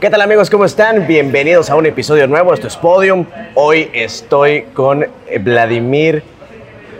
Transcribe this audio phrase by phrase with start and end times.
[0.00, 0.48] ¿Qué tal amigos?
[0.48, 1.08] ¿Cómo están?
[1.08, 2.54] Bienvenidos a un episodio nuevo.
[2.54, 3.26] Esto es Podium.
[3.56, 5.04] Hoy estoy con
[5.40, 6.22] Vladimir.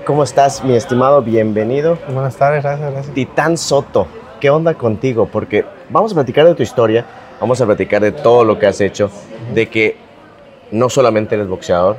[0.04, 1.22] ¿Cómo estás, mi estimado?
[1.22, 1.96] Bienvenido.
[2.12, 3.14] Buenas tardes, gracias, gracias.
[3.14, 4.08] Titán Soto.
[4.40, 5.28] ¿Qué onda contigo?
[5.30, 7.04] Porque vamos a platicar de tu historia,
[7.40, 9.12] vamos a platicar de todo lo que has hecho,
[9.54, 9.96] de que
[10.72, 11.98] no solamente eres boxeador,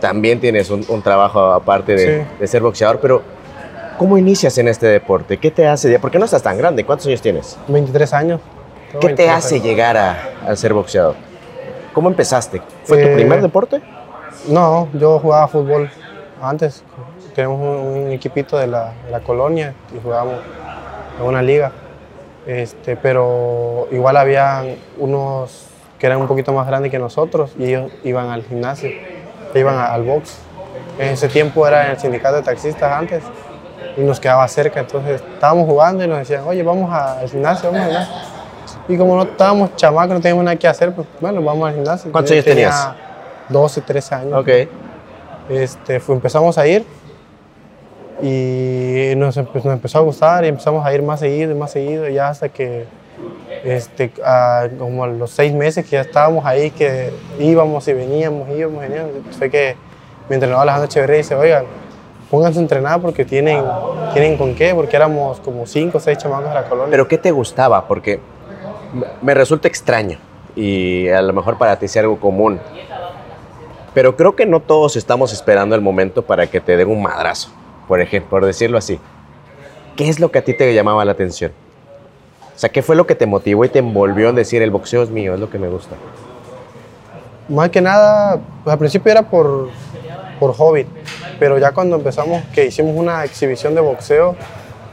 [0.00, 2.26] también tienes un, un trabajo aparte de, Sí.
[2.38, 3.22] de ser boxeador, pero
[3.98, 5.38] ¿cómo inicias en este deporte?
[5.38, 5.98] ¿Qué te hace?
[5.98, 6.84] ¿Por qué no estás tan grande?
[6.84, 7.58] ¿Cuántos años tienes?
[7.66, 8.40] 23 años.
[8.92, 10.16] ¿Qué te 23 hace llegar a,
[10.46, 11.14] a ser boxeador?
[11.92, 12.62] ¿Cómo empezaste?
[12.84, 13.80] ¿Fue tu Eh, primer deporte?
[14.48, 15.90] No, yo jugaba fútbol
[16.42, 16.82] antes.
[17.34, 20.40] Tenemos un, un equipito de la, la colonia y jugábamos
[21.20, 21.72] en una liga.
[22.46, 24.64] Este, pero igual había
[24.98, 25.66] unos
[25.98, 28.90] que eran un poquito más grandes que nosotros y ellos iban al gimnasio,
[29.54, 30.38] iban a- al box.
[30.98, 33.22] En ese tiempo era en el sindicato de taxistas antes
[33.96, 37.84] y nos quedaba cerca, entonces estábamos jugando y nos decían, oye, vamos al gimnasio, vamos
[37.84, 38.37] al gimnasio.
[38.88, 42.10] Y como no estábamos chamacos, no teníamos nada que hacer, pues bueno, vamos al gimnasio.
[42.12, 42.94] ¿Cuántos años tenía tenías?
[43.48, 44.32] 12, 13 años.
[44.34, 44.48] Ok.
[45.50, 46.84] Este, fu- empezamos a ir
[48.20, 51.70] y nos, empe- nos empezó a gustar y empezamos a ir más seguido y más
[51.70, 52.84] seguido, ya hasta que
[53.64, 58.48] este, a- como a los seis meses que ya estábamos ahí, que íbamos y veníamos,
[58.50, 59.76] íbamos y veníamos, fue que
[60.28, 61.64] mi entrenador Alejandro Echeverría dice, oigan,
[62.30, 63.64] pónganse a entrenar porque tienen,
[64.12, 66.90] tienen con qué, porque éramos como cinco o seis chamacos de la colonia.
[66.90, 67.86] ¿Pero qué te gustaba?
[67.86, 68.20] Porque
[69.22, 70.18] me- resulta extraño
[70.56, 72.60] y a lo mejor para ti sea algo común.
[73.94, 77.50] Pero creo que no todos estamos esperando el momento para que te den un madrazo,
[77.88, 78.98] por ejemplo, por decirlo así.
[79.96, 81.52] ¿Qué es lo que a ti te llamaba la atención?
[82.54, 85.02] O sea, ¿qué fue lo que te motivó y te envolvió en decir el boxeo
[85.02, 85.96] es mío, es lo que me gusta?
[87.48, 89.68] Más que nada, pues, al principio era por,
[90.38, 90.86] por hobby,
[91.38, 94.36] pero ya cuando empezamos, que hicimos una exhibición de boxeo,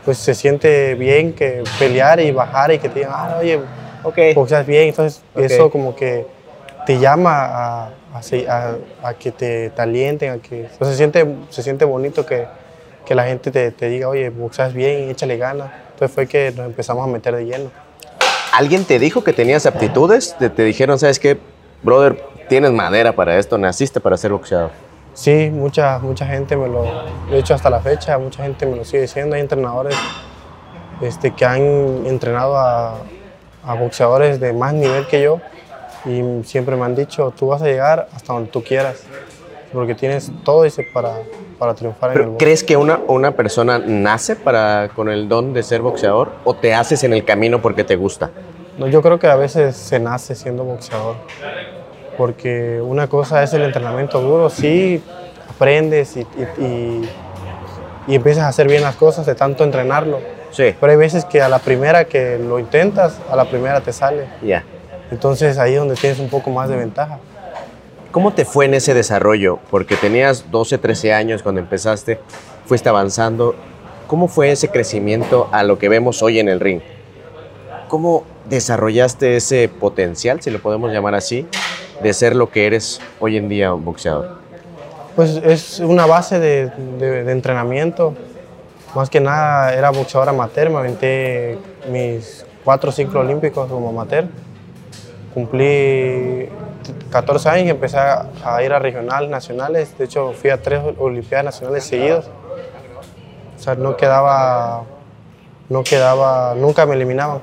[0.06, 3.60] pues se siente bien que pelear y bajar y que te digan, ah, oye,
[4.06, 4.18] Ok.
[4.36, 6.26] boxeas bien, entonces eso como que
[6.86, 10.98] te llama a, a se- a- a que te, te alienten, a que pues, se,
[10.98, 12.46] siente, se siente bonito que,
[13.06, 15.72] que la gente te, te diga, oye, boxeas bien, échale ganas.
[15.94, 17.72] Entonces fue que nos empezamos a meter de lleno.
[18.54, 20.36] ¿Alguien te dijo que tenías aptitudes?
[20.38, 21.38] ¿Te, te dijeron, sabes qué,
[21.84, 24.70] brother, tienes madera para esto, naciste para ser boxeador?
[25.14, 26.84] Sí, mucha, mucha gente me lo,
[27.32, 29.36] de hecho hasta la fecha, mucha gente me lo sigue diciendo.
[29.36, 29.96] Hay entrenadores
[31.02, 31.62] este, que han
[32.06, 32.96] entrenado a,
[33.66, 35.40] a boxeadores de más nivel que yo
[36.06, 39.04] y siempre me han dicho, tú vas a llegar hasta donde tú quieras,
[39.74, 41.16] porque tienes todo dice, para,
[41.58, 42.48] para triunfar en el ¿Pero boxeo.
[42.48, 46.74] crees que una, una persona nace para, con el don de ser boxeador o te
[46.76, 48.30] haces en el camino porque te gusta?
[48.78, 51.16] No, yo creo que a veces se nace siendo boxeador,
[52.18, 55.02] porque una cosa es el entrenamiento duro, sí,
[55.50, 57.10] aprendes y, y- y-
[58.08, 60.20] y empiezas a hacer bien las cosas de tanto entrenarlo,
[60.56, 60.74] Sí.
[60.80, 64.26] pero hay veces que a la primera que lo intentas, a la primera te sale,
[64.42, 64.64] Ya.
[65.12, 67.20] entonces ahí es donde tienes un poco más de ventaja.
[68.12, 69.60] ¿Cómo te fue en ese desarrollo?
[69.70, 72.20] Porque tenías 12, 13 años cuando empezaste,
[72.66, 73.54] fuiste avanzando.
[74.08, 76.80] ¿Cómo fue ese crecimiento a lo que vemos hoy en el ring?
[77.90, 81.46] ¿Cómo desarrollaste ese potencial, si lo podemos llamar así,
[82.02, 84.38] de ser lo que eres hoy en día un boxeador?
[85.16, 88.14] Pues es una base de, de- de entrenamiento.
[88.96, 91.58] Más que nada era boxeador amateur, me aventé
[91.92, 94.26] mis cuatro ciclos olímpicos como amateur.
[95.34, 96.48] Cumplí
[97.12, 99.98] 14 años y empecé a, ir a regionales, nacionales.
[99.98, 102.30] De hecho, fui a tres Olimpiadas nacionales seguidos.
[103.58, 104.84] O sea, no quedaba,
[105.68, 107.42] no quedaba, nunca me eliminaban.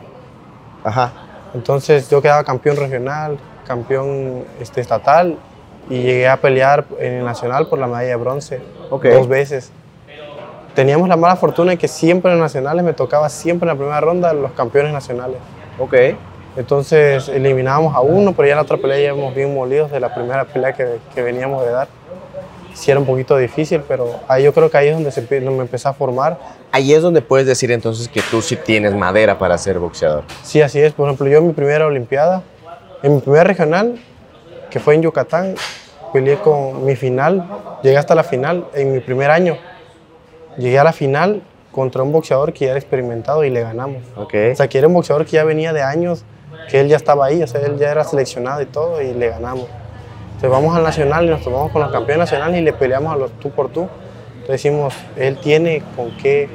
[0.82, 1.12] Ajá.
[1.52, 5.36] Entonces yo quedaba campeón regional, campeón este, estatal
[5.90, 9.70] y llegué a pelear en el nacional por la medalla de bronce dos veces.
[10.74, 14.00] Teníamos la mala fortuna de que siempre en nacionales me tocaba siempre en la primera
[14.00, 15.36] ronda los campeones nacionales.
[15.78, 15.94] Ok.
[16.56, 20.00] Entonces eliminábamos a uno, pero ya en la otra pelea ya íbamos bien molidos de
[20.00, 21.88] la primera pelea que, que veníamos de dar.
[22.74, 25.50] Sí era un poquito difícil, pero ahí yo creo que ahí es donde se, donde
[25.50, 26.38] me empecé a formar.
[26.70, 30.24] Ahí es donde puedes decir entonces que tú sí tienes madera para ser boxeador.
[30.42, 30.92] Sí, así es.
[30.94, 32.42] Por ejemplo, yo en mi primera Olimpiada,
[33.02, 33.98] en mi primera regional,
[34.70, 35.54] que fue en Yucatán,
[36.14, 37.46] peleé con mi final,
[37.82, 39.58] llegué hasta la final en mi primer año.
[40.58, 44.02] Llegué a la final contra un boxeador que ya era experimentado y le ganamos.
[44.16, 44.34] Ok.
[44.52, 46.25] O sea, que era un boxeador que ya venía de años,
[46.69, 49.31] que él ya estaba ahí, o sea, él ya era seleccionado y todo y le
[49.31, 49.66] ganamos.
[50.26, 53.16] Entonces vamos al nacional y nos tomamos con los campeones nacionales y le peleamos a
[53.16, 53.88] los tú por tú.
[54.32, 56.49] Entonces decimos, él tiene con qué,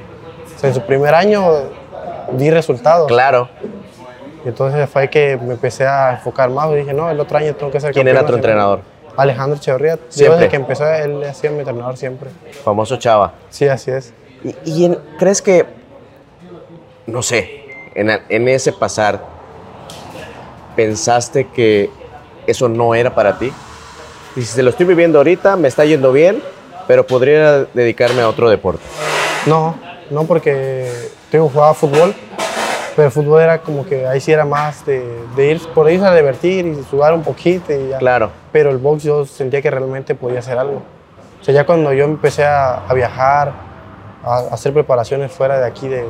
[0.55, 1.41] o sea, en su primer año
[2.33, 3.07] di resultados.
[3.07, 3.49] Claro.
[4.45, 7.55] Y entonces fue que me empecé a enfocar más y dije, no, el otro año
[7.55, 8.39] tengo que ser ¿Quién campeón era tu nacional.
[8.39, 8.96] entrenador?
[9.17, 9.97] Alejandro Echeverría.
[10.15, 12.29] Yo desde que empezó, él ha sido mi entrenador siempre.
[12.63, 13.33] Famoso Chava.
[13.49, 14.13] Sí, así es.
[14.43, 15.65] ¿Y, y en- crees que,
[17.07, 17.65] no sé,
[17.95, 19.19] en, ese pasar,
[20.75, 21.89] pensaste que
[22.45, 23.51] eso no era para ti?
[24.35, 26.41] Dices, lo estoy viviendo ahorita, me está yendo bien,
[26.87, 28.83] pero podría dedicarme a otro deporte.
[29.47, 29.75] No,
[30.11, 30.91] no porque
[31.31, 32.13] tengo jugaba fútbol,
[32.97, 35.05] pero el fútbol era como que ahí sí era más de,
[35.37, 37.99] ir por irse a divertir y jugar un poquito y ya.
[37.99, 38.31] Claro.
[38.51, 40.81] Pero el box yo sentía que realmente podía hacer algo.
[41.39, 43.53] O sea, ya cuando yo empecé a, viajar,
[44.23, 46.05] a, hacer preparaciones fuera de aquí de,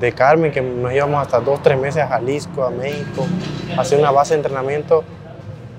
[0.00, 3.26] de Carmen, que nos íbamos hasta dos, tres meses a Jalisco, a México,
[3.76, 5.04] a hacer una base de entrenamiento,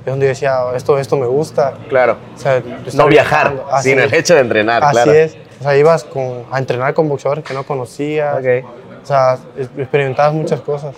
[0.02, 1.74] es donde decía, esto, esto me gusta.
[1.90, 2.18] Claro.
[2.36, 2.62] O sea,
[2.94, 5.12] no viajar, sino el hecho de entrenar, Así claro.
[5.12, 5.36] es.
[5.60, 8.38] O sea, ibas con, a entrenar con boxeadores que no conocías.
[8.38, 8.64] Okay.
[9.10, 9.40] O sea,
[9.76, 10.96] experimentabas muchas cosas.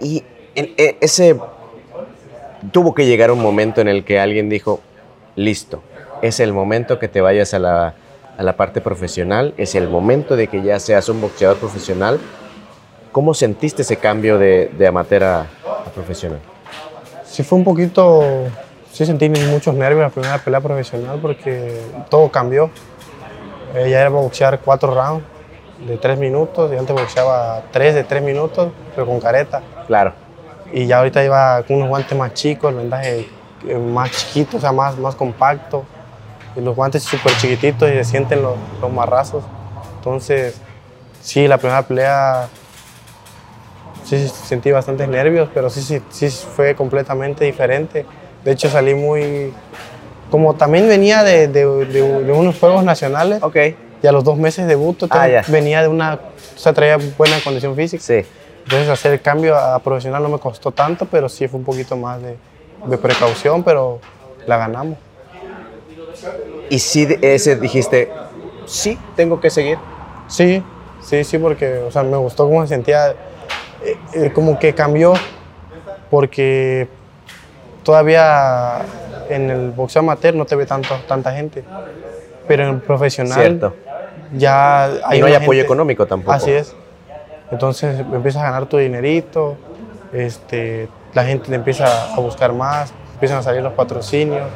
[0.00, 0.22] Y
[0.54, 1.36] e, ese
[2.70, 4.78] tuvo que llegar un momento en el que alguien dijo,
[5.34, 5.82] listo,
[6.22, 7.94] es el momento que te vayas a la,
[8.36, 12.20] a la parte profesional, es el momento de que ya seas un boxeador profesional.
[13.10, 16.38] ¿Cómo sentiste ese cambio de, de amateur a, a profesional?
[17.24, 18.44] Sí fue un poquito,
[18.92, 21.80] sí sentí muchos nervios la primera pelea profesional porque
[22.10, 22.70] todo cambió.
[23.74, 25.24] Eh, ya era boxear cuatro rounds
[25.86, 29.62] de tres minutos y antes boxeaba tres de tres minutos, pero con careta.
[29.86, 30.12] Claro.
[30.72, 33.28] Y ya ahorita iba con unos guantes más chicos, el vendaje
[33.92, 35.84] más chiquito, o sea, más, más compacto.
[36.56, 39.44] Y los guantes súper chiquititos y se sienten los, los marrazos.
[39.96, 40.60] Entonces,
[41.20, 42.48] sí, la primera pelea
[44.04, 48.06] sí sentí bastantes nervios, pero sí, sí, sí fue completamente diferente.
[48.44, 49.52] De hecho, salí muy...
[50.30, 53.76] Como también venía de, de, de, unos Juegos Nacionales, okay.
[54.02, 56.14] Y a los dos meses de buto ah, venía de una...
[56.14, 58.02] O sea, traía buena condición física.
[58.02, 58.24] Sí.
[58.64, 61.96] Entonces, hacer el cambio a profesional no me costó tanto, pero sí fue un poquito
[61.96, 62.36] más de,
[62.86, 64.00] de precaución, pero
[64.46, 64.98] la ganamos.
[66.70, 68.10] ¿Y si ese dijiste,
[68.66, 69.78] sí, tengo que seguir?
[70.26, 70.62] Sí,
[71.00, 75.14] sí, sí, porque o sea, me gustó cómo se sentía eh, eh, como que cambió
[76.10, 76.88] porque
[77.82, 78.80] todavía
[79.28, 81.64] en el boxeo amateur no te ve tanto, tanta gente,
[82.46, 83.74] pero en el profesional Cierto.
[84.34, 86.32] Ya hay y no hay apoyo económico tampoco.
[86.32, 86.74] Así es.
[87.50, 89.56] Entonces empiezas a ganar tu dinerito,
[90.12, 94.46] este, la gente te empieza a buscar más, empiezan a salir los patrocinios.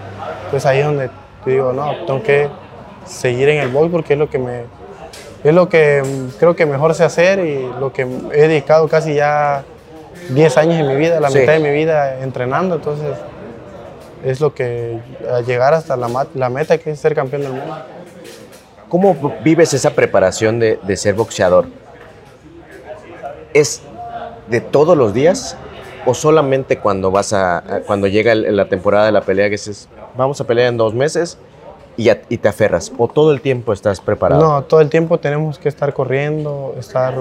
[0.44, 1.10] Entonces ahí es donde
[1.44, 2.48] te digo, no, tengo que
[3.06, 4.64] seguir en el box porque es lo que me,
[5.42, 6.02] es lo que
[6.38, 9.64] creo que mejor sé hacer y lo que he dedicado casi ya
[10.30, 11.38] 10 años de mi vida, la Sí.
[11.38, 13.16] mitad de mi vida entrenando, entonces
[14.24, 15.00] es lo que
[15.34, 17.76] a llegar hasta la, la meta que es ser campeón del mundo.
[18.92, 21.64] ¿Cómo vives esa preparación de, de ser boxeador?
[23.54, 23.80] ¿Es
[24.48, 25.56] de todos los días
[26.04, 30.42] o solamente cuando vas a, cuando llega la temporada de la pelea que dices, vamos
[30.42, 31.38] a pelear en dos meses
[31.96, 32.92] y, y te aferras?
[32.98, 34.42] ¿O todo el tiempo estás preparado?
[34.42, 37.14] No, todo el tiempo tenemos que estar corriendo, estar,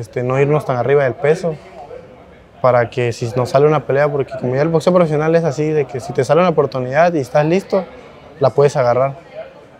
[0.00, 1.54] este, no irnos tan arriba del peso
[2.60, 5.68] para que si nos sale una pelea, porque como ya el boxeo profesional es así,
[5.68, 7.84] de que si te sale una oportunidad y estás listo,
[8.40, 9.30] la puedes agarrar.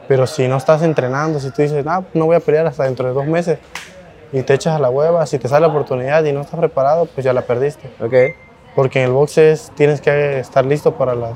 [0.08, 3.06] Pero si no estás entrenando, si tú dices, ah, no voy a pelear hasta dentro
[3.08, 3.58] de dos meses
[4.32, 7.06] y te echas a la hueva, si te sale la oportunidad y no estás preparado,
[7.06, 7.88] pues ya la perdiste.
[8.00, 8.34] Ok.
[8.74, 11.32] Porque en el box es- tienes que estar listo para las,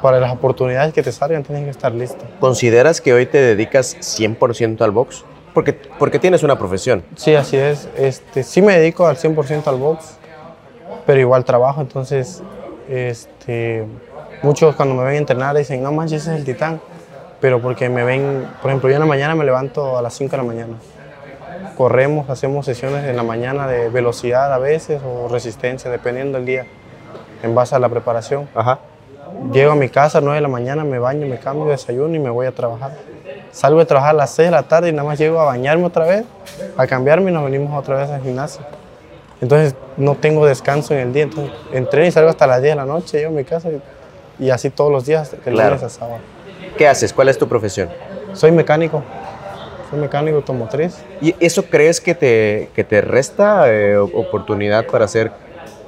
[0.00, 2.24] para las oportunidades que te salgan, tienes que estar listo.
[2.40, 5.24] ¿Consideras que hoy te dedicas 100% al box?
[5.54, 7.02] Porque, porque tienes una profesión.
[7.16, 7.88] Sí, así es.
[7.96, 10.16] Este, sí me dedico al 100% al box,
[11.04, 12.42] pero igual trabajo, entonces
[12.88, 13.84] este,
[14.42, 16.80] muchos cuando me ven entrenar dicen, no manches, ese es el titán,
[17.40, 20.30] pero porque me ven, por ejemplo, yo en la mañana me levanto a las 5
[20.32, 20.74] de la mañana.
[21.76, 26.66] Corremos, hacemos sesiones en la mañana de velocidad a veces o resistencia, dependiendo del día,
[27.42, 28.48] en base a la preparación.
[28.54, 28.78] Ajá.
[29.52, 32.18] Llego a mi casa a 9 de la mañana, me baño, me cambio, desayuno y
[32.18, 32.92] me voy a trabajar.
[33.52, 35.84] Salgo de trabajar a las 6 de la tarde y nada más llego a bañarme
[35.84, 36.24] otra vez,
[36.76, 38.62] a cambiarme y nos venimos otra vez al gimnasio.
[39.40, 42.76] Entonces no tengo descanso en el día, entonces entreno y salgo hasta las 10 de
[42.76, 45.76] la noche, llego a mi casa y, y así todos los días, de Claro.
[45.76, 46.18] lunes a sábado.
[46.78, 47.12] ¿Qué haces?
[47.12, 47.88] ¿Cuál es tu profesión?
[48.34, 49.02] Soy mecánico,
[49.90, 51.02] soy mecánico automotriz.
[51.20, 55.32] ¿Y eso crees que te, que te resta eh, oportunidad para ser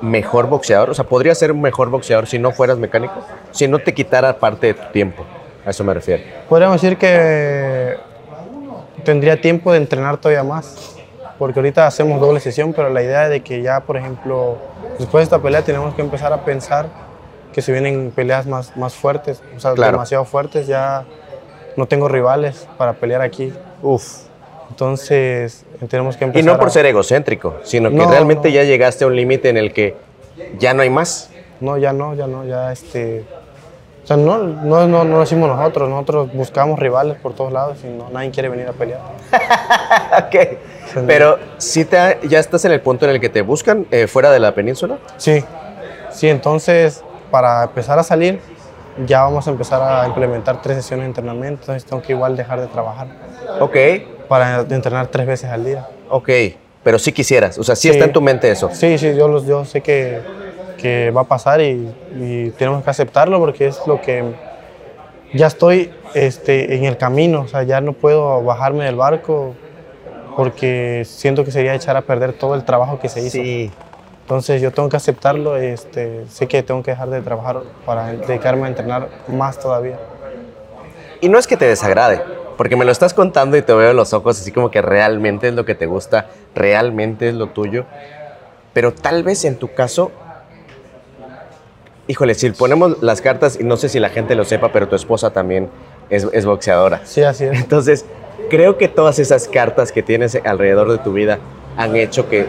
[0.00, 0.90] mejor boxeador?
[0.90, 3.14] O sea, ¿podrías ser mejor boxeador si no fueras mecánico?
[3.52, 5.24] Si no te quitara parte de tu tiempo.
[5.64, 6.24] A eso me refiero.
[6.48, 7.96] Podríamos decir que
[9.04, 10.96] tendría tiempo de entrenar todavía más,
[11.38, 14.58] porque ahorita hacemos doble sesión, pero la idea es de que ya, por ejemplo,
[14.98, 16.88] después de esta pelea tenemos que empezar a pensar
[17.52, 19.92] que se vienen peleas más, más fuertes, o sea, Claro.
[19.92, 21.04] demasiado fuertes, ya
[21.76, 23.52] no tengo rivales para pelear aquí.
[23.82, 24.04] Uf.
[24.70, 28.54] Entonces, tenemos que Y empezar no por a- ser egocéntrico, sino que No, realmente no.
[28.54, 29.96] ya llegaste a un límite en el que
[30.58, 31.30] ya no hay más.
[31.60, 33.24] No, ya no, ya no, ya este...
[34.04, 37.78] O sea, no, no, no, no lo hicimos nosotros, nosotros buscamos rivales por todos lados
[37.84, 39.00] y no, nadie quiere venir a pelear.
[40.18, 40.58] ok.
[41.06, 44.06] Pero si te, ha- ya estás en el punto en el que te buscan eh,
[44.06, 44.98] fuera de la península.
[45.16, 45.44] Sí,
[46.12, 48.40] Sí, entonces para empezar a salir
[49.06, 52.60] ya vamos a empezar a implementar tres sesiones de entrenamiento, entonces tengo que igual dejar
[52.60, 53.06] de trabajar
[53.60, 53.76] Ok,
[54.28, 55.86] para entrenar tres veces al día.
[56.08, 56.28] ok.
[56.82, 57.90] Pero sí quisieras, o sea, sí, Sí.
[57.90, 58.70] está en tu mente eso.
[58.72, 60.20] Sí, sí, yo, yo sé que,
[60.78, 64.24] que va a pasar y, y tenemos que aceptarlo porque es lo que
[65.34, 69.54] ya estoy este, en el camino, o sea, ya no puedo bajarme del barco
[70.36, 73.32] porque siento que sería echar a perder todo el trabajo que se hizo.
[73.32, 73.70] Sí.
[74.30, 78.66] Entonces yo tengo que aceptarlo, este, sé que tengo que dejar de trabajar para dedicarme
[78.66, 79.98] a entrenar más todavía.
[81.20, 82.22] Y no es que te desagrade,
[82.56, 85.48] porque me lo estás contando y te veo en los ojos así como que realmente
[85.48, 87.86] es lo que te gusta, realmente es lo tuyo.
[88.72, 90.12] Pero tal vez en tu caso,
[92.06, 94.94] híjole, si ponemos las cartas, y no sé si la gente lo sepa, pero tu
[94.94, 95.70] esposa también
[96.08, 97.00] es, es boxeadora.
[97.02, 97.60] Sí, así es.
[97.60, 98.04] Entonces,
[98.48, 101.40] creo que todas esas cartas que tienes alrededor de tu vida
[101.76, 102.46] han hecho que,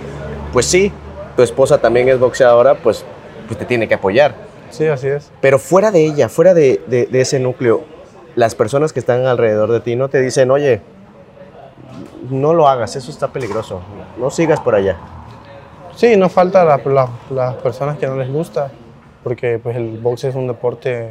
[0.54, 0.94] pues sí,
[1.36, 3.04] tu esposa también es boxeadora, pues,
[3.48, 4.34] pues te tiene que apoyar.
[4.70, 5.32] Sí, así es.
[5.42, 7.84] Pero fuera de ella, fuera de, de- de ese núcleo,
[8.36, 10.82] las personas que están alrededor de ti no te dicen, oye,
[12.30, 13.82] no lo hagas, eso está peligroso,
[14.18, 14.98] no sigas por allá.
[15.96, 18.72] Sí, no falta la- la- las personas que no les gusta,
[19.24, 21.10] porque pues el box es un deporte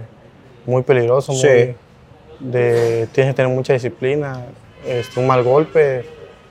[0.67, 1.75] muy peligroso, muy Sí.
[2.41, 4.47] de, tienes que tener mucha disciplina,
[4.87, 6.07] este, un mal golpe,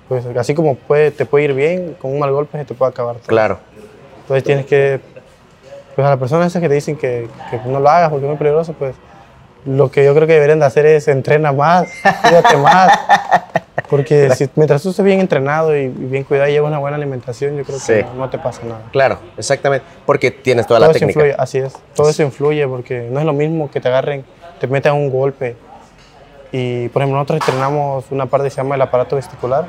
[0.09, 2.91] pues así como puede, te puede ir bien, con un mal golpe se te puede
[2.91, 3.27] acabar todo.
[3.27, 3.59] Claro,
[4.21, 4.99] Entonces tienes que,
[5.95, 8.29] pues a las personas esas que te dicen que, que no lo hagas porque es
[8.29, 8.95] muy peligroso, pues
[9.65, 11.87] lo que yo creo que deberían de hacer es entrena más,
[12.23, 12.91] cuídate más.
[13.89, 16.95] Porque si, mientras tú estés bien entrenado y, y bien cuidado y llevas una buena
[16.97, 17.93] alimentación, yo creo Sí.
[17.93, 18.81] que no, no te pasa nada.
[18.91, 21.19] claro, exactamente, porque tienes toda la Todo eso técnica.
[21.27, 21.73] influye, así es.
[21.95, 24.23] Todo eso influye porque no es lo mismo que te agarren,
[24.59, 25.55] te metan un golpe.
[26.51, 29.65] Y por ejemplo, nosotros entrenamos una parte que se llama el aparato vesticular.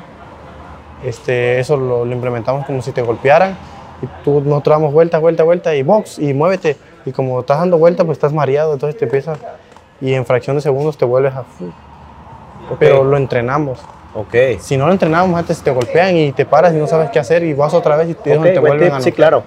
[1.03, 3.57] Este, eso lo, lo implementamos como si te golpearan.
[4.01, 6.77] Y tú, nosotros damos vuelta, vuelta, vuelta y box y muévete.
[7.05, 9.37] Y como estás dando vuelta, pues estás mareado, entonces te empiezas
[9.99, 11.43] y en fracción de segundos te vuelves a.
[12.79, 13.79] Pero lo entrenamos.
[14.13, 17.19] Ok, Si no lo entrenamos, antes te golpean y te paras y no sabes qué
[17.19, 19.43] hacer y vas otra vez y te, Ok, te vuelven tip, a sí, claro.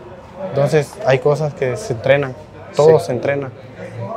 [0.49, 2.35] Entonces hay cosas que se entrenan,
[2.75, 3.07] todo Sí.
[3.07, 3.51] se entrena.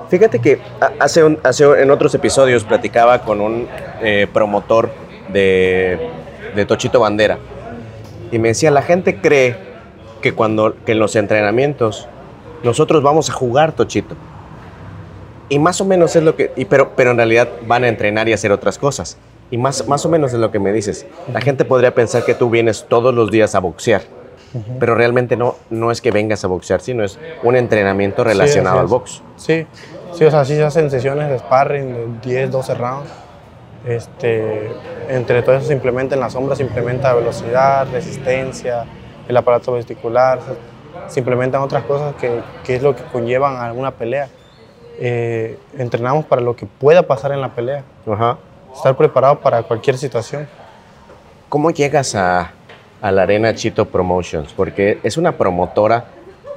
[0.10, 0.60] Fíjate que
[1.00, 3.68] hace, un- hace en otros episodios platicaba con un
[4.02, 4.90] eh, promotor
[5.28, 6.10] de,
[6.58, 7.38] de Tochito Bandera
[8.32, 9.56] y me decía, la gente cree
[10.22, 12.08] que, cuando, que en los entrenamientos
[12.64, 14.16] nosotros vamos a jugar Tochito.
[15.50, 18.28] Y más o menos es lo que, y pero, pero en realidad van a entrenar
[18.28, 19.18] y hacer otras cosas.
[19.50, 21.06] Y más, más o menos es lo que me dices.
[21.32, 24.02] La gente podría pensar que tú vienes todos los días a boxear,
[24.78, 28.88] pero realmente no, no es que vengas a boxear, sino es un entrenamiento relacionado al
[28.88, 29.22] box.
[29.38, 29.66] Sí,
[30.14, 33.10] sí, o sea, sí se hacen sesiones de sparring de 10, 12 rounds.
[33.88, 34.70] Este,
[35.08, 38.84] entre todo eso se implementa en la sombra, se implementa velocidad, resistencia,
[39.30, 40.40] el aparato vesticular,
[41.08, 44.28] se, implementan otras cosas que, que es lo que conllevan a una pelea.
[45.00, 48.38] Eh, entrenamos para lo que pueda pasar en la pelea, Ajá.
[48.76, 50.50] estar preparado para cualquier situación.
[51.48, 52.52] ¿Cómo llegas a,
[53.02, 54.52] a la Arena Chito Promotions?
[54.52, 56.08] Porque es una promotora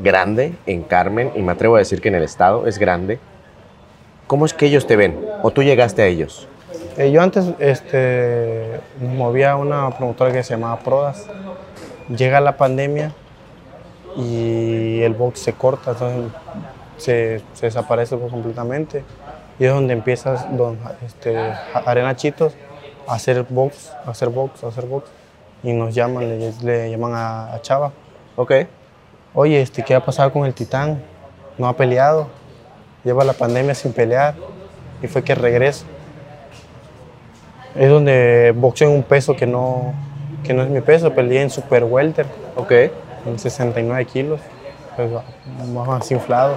[0.01, 3.21] grande en Carmen y me atrevo a decir que en el estado es grande.
[4.27, 5.17] ¿Cómo es que ellos te ven?
[5.43, 6.49] ¿O tú llegaste a ellos?
[7.01, 11.25] Eh, yo antes este, movía una promotora que se llamaba Prodas.
[12.15, 13.15] Llega la pandemia
[14.19, 16.31] y el box se corta, entonces
[16.99, 19.03] se, se desaparece completamente.
[19.59, 21.39] Y es donde empiezas don, este,
[21.73, 22.53] Arena Chitos
[23.09, 25.09] a hacer box, a hacer box, a hacer box.
[25.63, 27.93] Y nos llaman, le, le llaman a, a Chava.
[28.37, 28.53] Ok.
[29.33, 31.03] Oye, este, ¿qué ha pasado con el Titán?
[31.57, 32.27] No ha peleado.
[33.05, 34.35] Lleva la pandemia sin pelear.
[35.01, 35.87] Y fue que regreso.
[37.75, 39.93] Es donde boxeo en un peso que no,
[40.45, 41.13] que no es mi peso.
[41.13, 42.73] Peleé en Super Welter, Ok.
[43.27, 44.41] en 69 kilos.
[44.97, 45.09] Pues,
[45.73, 46.57] más inflado.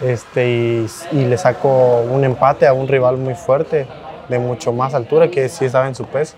[0.00, 3.86] Este, y, y le saco un empate a un rival muy fuerte,
[4.28, 6.34] de mucho más altura, que sí estaba en su peso.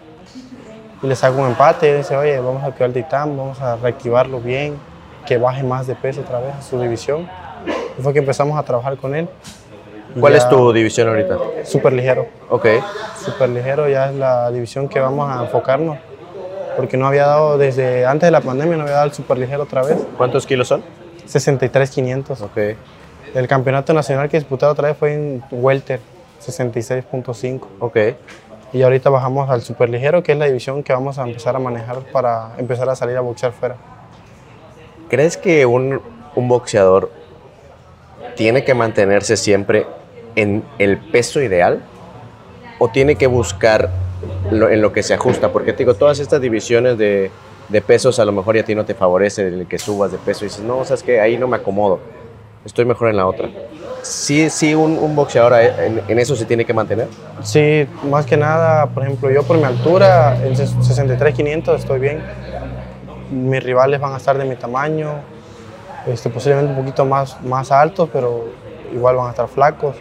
[1.03, 3.77] Y le saco un empate y dice, oye, vamos a activar el titán, vamos a
[3.77, 4.77] reactivarlo bien,
[5.27, 7.29] que baje más de peso otra vez a su división.
[7.99, 9.29] Y fue que empezamos a trabajar con él.
[10.21, 11.37] ¿Cuál ya- es tu división ahorita?
[11.65, 12.27] Súper ligero.
[12.51, 12.67] Ok.
[13.25, 15.99] Súper ligero ya es la división que vamos a enfocarnos.
[16.77, 19.63] Porque no había dado, desde antes de la pandemia, no había dado el súper ligero
[19.63, 19.97] otra vez.
[20.17, 20.83] ¿Cuántos kilos son?
[21.27, 22.41] 63,500.
[22.43, 22.59] Ok.
[23.35, 26.01] El campeonato nacional que disputado otra vez fue en Welter,
[26.45, 27.69] 66.5.
[27.81, 27.97] Ok.
[28.73, 31.99] Y ahorita bajamos al superligero, que es la división que vamos a empezar a manejar
[32.13, 33.77] para empezar a salir a boxear fuera.
[35.09, 36.01] ¿Crees que un,
[36.35, 37.11] un boxeador
[38.35, 39.87] tiene que mantenerse siempre
[40.37, 41.83] en el peso ideal?
[42.79, 43.91] ¿O tiene que buscar
[44.51, 45.53] lo- en lo que se ajusta?
[45.53, 47.31] Porque te digo, todas estas divisiones de,
[47.69, 50.19] de pesos a lo mejor y a ti no te favorece el que subas de
[50.19, 52.01] peso y dices, no, sabes que ahí no me acomodo.
[52.65, 53.51] estoy mejor en la otra.
[54.03, 57.09] Sí, sí, un, un boxeador en, en, eso se tiene que mantener.
[57.43, 62.19] Sí, más que nada, por ejemplo, yo por mi altura, en 63-500 estoy bien.
[63.31, 65.09] Mis rivales van a estar de mi tamaño,
[66.07, 68.45] este, posiblemente un poquito más, más altos, pero
[68.93, 69.97] igual van a estar flacos.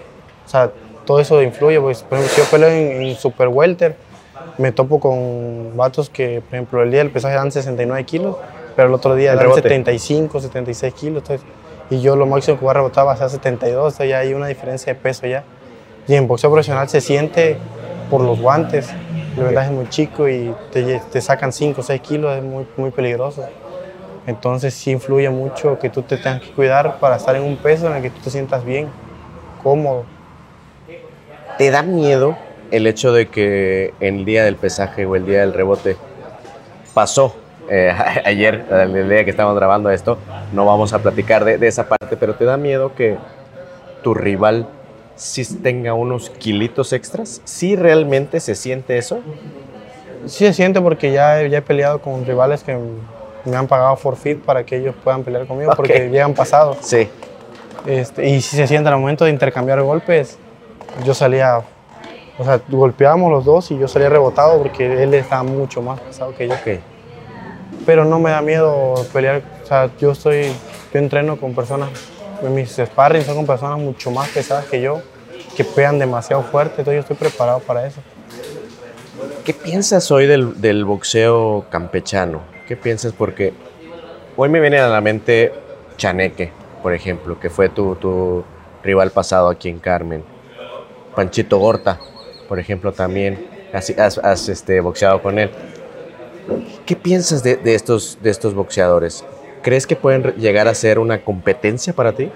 [0.45, 0.71] O sea,
[1.05, 1.79] todo eso influye.
[1.79, 3.95] Pues, por ejemplo, si yo peleo en, en Super Welter,
[4.57, 8.35] me topo con vatos que, por ejemplo, el día del pesaje dan 69 kilos,
[8.75, 11.23] pero el otro día dan 75, 76 kilos.
[11.23, 11.45] Entonces,
[11.89, 14.33] y yo lo máximo que voy a rebotar va a ser 72, entonces ya hay
[14.33, 15.43] una diferencia de peso ya.
[16.07, 17.57] Y en boxeo profesional se siente
[18.09, 18.89] por los guantes,
[19.37, 22.67] el vendaje es muy chico y te, te sacan 5 o 6 kilos, es muy,
[22.77, 23.43] muy peligroso.
[24.25, 27.87] Entonces sí influye mucho que tú te tengas que cuidar para estar en un peso
[27.87, 28.87] en el que tú te sientas bien,
[29.61, 30.05] cómodo.
[31.57, 32.37] ¿Te da miedo
[32.71, 35.95] el hecho de que el día del pesaje o el día del rebote
[36.93, 37.35] pasó
[37.69, 37.93] eh,
[38.25, 40.17] ayer, el día que estábamos grabando esto,
[40.53, 43.17] no vamos a platicar de, de, esa parte, pero ¿te da miedo que
[44.01, 44.67] tu rival
[45.15, 47.41] sí tenga unos kilitos extras?
[47.45, 49.21] ¿Sí realmente se siente eso?
[50.25, 52.77] Sí se siente porque ya, ya he peleado con rivales que
[53.45, 55.77] me han pagado forfeit para que ellos puedan pelear conmigo okay.
[55.77, 56.77] porque ya han pasado.
[56.81, 57.07] Sí.
[57.85, 60.37] Este, y si se siente al momento de intercambiar golpes,
[61.05, 61.61] yo salía,
[62.37, 66.35] o sea, golpeábamos los dos y yo salía rebotado porque él estaba mucho más pesado
[66.35, 66.53] que yo.
[66.55, 66.79] Okay.
[67.85, 70.51] Pero no me da miedo pelear, o sea, yo estoy,
[70.93, 71.89] yo entreno con personas,
[72.49, 75.01] mis sparring son con personas mucho más pesadas que yo,
[75.55, 78.01] que pegan demasiado fuerte, entonces yo estoy preparado para eso.
[79.43, 82.41] ¿Qué piensas hoy del, del boxeo campechano?
[82.67, 83.11] ¿Qué piensas?
[83.11, 83.53] Porque
[84.37, 85.53] hoy me viene a la mente
[85.97, 88.43] Chaneque, por ejemplo, que fue tu, tu
[88.83, 90.23] rival pasado aquí en Carmen.
[91.15, 91.99] Panchito Gorta,
[92.47, 95.49] por ejemplo, también has, has, has este, boxeado con él.
[96.85, 99.23] ¿Qué piensas de, de, estos, de estos boxeadores?
[99.61, 102.29] ¿Crees que pueden llegar a ser una competencia para ti?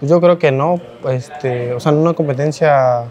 [0.00, 3.04] Yo creo que no, este, o sea, no una competencia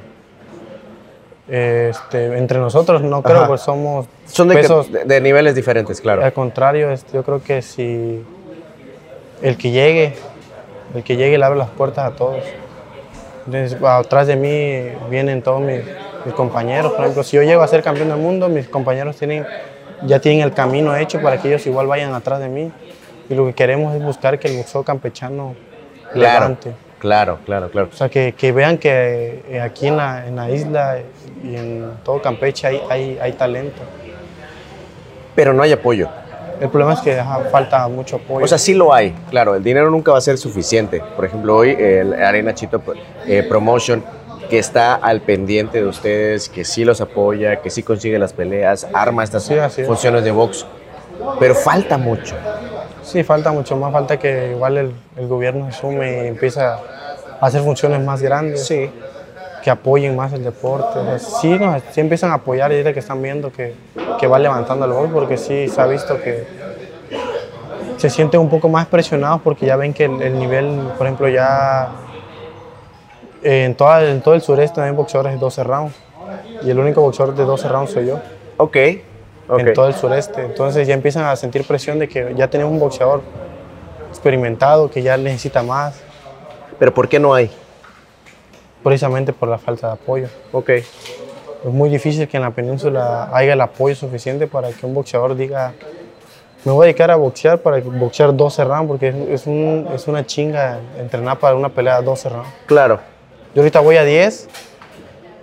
[1.47, 6.23] este, entre nosotros, no creo, pues somos Son de, pesos, de, de, niveles diferentes, claro.
[6.23, 8.23] Al contrario, este, yo creo que si
[9.41, 10.15] el que llegue,
[10.95, 12.43] el que llegue le abre las puertas a todos.
[13.45, 15.81] Entonces, atrás de mí vienen todos mis,
[16.25, 19.45] mis, compañeros, por ejemplo, si yo llego a ser campeón del mundo, mis compañeros tienen,
[20.03, 22.71] ya tienen el camino hecho para que ellos igual vayan atrás de mí.
[23.29, 25.55] Y lo que queremos es buscar que el boxeo campechano
[26.13, 26.39] claro.
[26.39, 26.73] levante.
[26.99, 27.89] Claro, claro, claro.
[27.91, 30.97] O sea, que, que vean que eh, aquí en la, en la, isla
[31.43, 33.81] y en todo Campeche hay, hay, hay, talento.
[35.36, 36.10] Pero no hay apoyo.
[36.60, 38.46] El problema es que ajá, falta mucho apoyo.
[38.46, 39.56] O sea, sí lo hay, claro.
[39.56, 41.02] El dinero nunca va a ser suficiente.
[41.15, 42.82] Por ejemplo, hoy el Arena Chito
[43.28, 44.04] eh, Promotion,
[44.50, 48.88] que está al pendiente de ustedes, que sí los apoya, que sí consigue las peleas,
[48.94, 50.65] arma estas sí, funciones de box.
[51.39, 52.36] Pero falta mucho.
[53.04, 56.80] Sí, falta mucho más, falta que igual el, el gobierno asume y empieza
[57.39, 58.89] a hacer funciones más grandes, sí.
[59.65, 60.99] Que apoyen más el deporte.
[60.99, 63.73] O sea, sí, no, sí empiezan a apoyar y que están viendo que,
[64.19, 66.45] que va levantando el gol, porque sí se ha visto que
[67.97, 71.28] se sienten un poco más presionados porque ya ven que el, el nivel, por ejemplo,
[71.30, 71.89] ya
[73.41, 75.95] en, toda, en todo el sureste hay boxeadores de 12 rounds
[76.62, 78.19] y el único boxeador de 12 rounds soy yo.
[78.58, 78.67] Ok.
[78.67, 79.01] Okay.
[79.58, 80.45] en todo el sureste.
[80.45, 83.23] Entonces ya empiezan a sentir presión de que ya tenemos un boxeador
[84.12, 85.99] experimentado, que ya necesita más.
[86.78, 87.49] ¿Pero por qué no hay?
[88.86, 90.28] Precisamente por la falta de apoyo.
[90.52, 90.69] Ok.
[90.69, 90.86] Es
[91.63, 95.74] muy difícil que en la península haya el apoyo suficiente para que un boxeador diga,
[96.63, 100.24] me voy a dedicar a boxear para boxear 12 rounds, porque es, un, es una
[100.24, 102.50] chinga entrenar para una pelea de 12 rounds.
[102.67, 103.00] Claro.
[103.56, 104.50] Yo ahorita voy a 10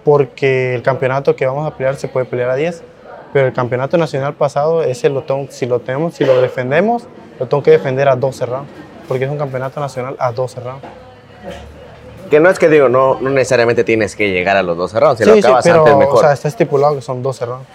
[0.05, 2.85] porque el campeonato que vamos a pelear se puede pelear a 10
[3.33, 7.09] pero el campeonato nacional pasado, ese lo tengo, si lo tenemos, si lo defendemos,
[7.41, 8.71] lo tengo que defender a 12 rounds,
[9.09, 10.85] porque es un campeonato nacional a 12 rounds.
[12.33, 15.19] Que no es que digo, no, no necesariamente tienes que llegar a los 12 rounds,
[15.19, 16.17] si sí, lo acabas sí, pero, antes mejor.
[16.17, 17.67] O sea, está estipulado que son 12 rounds.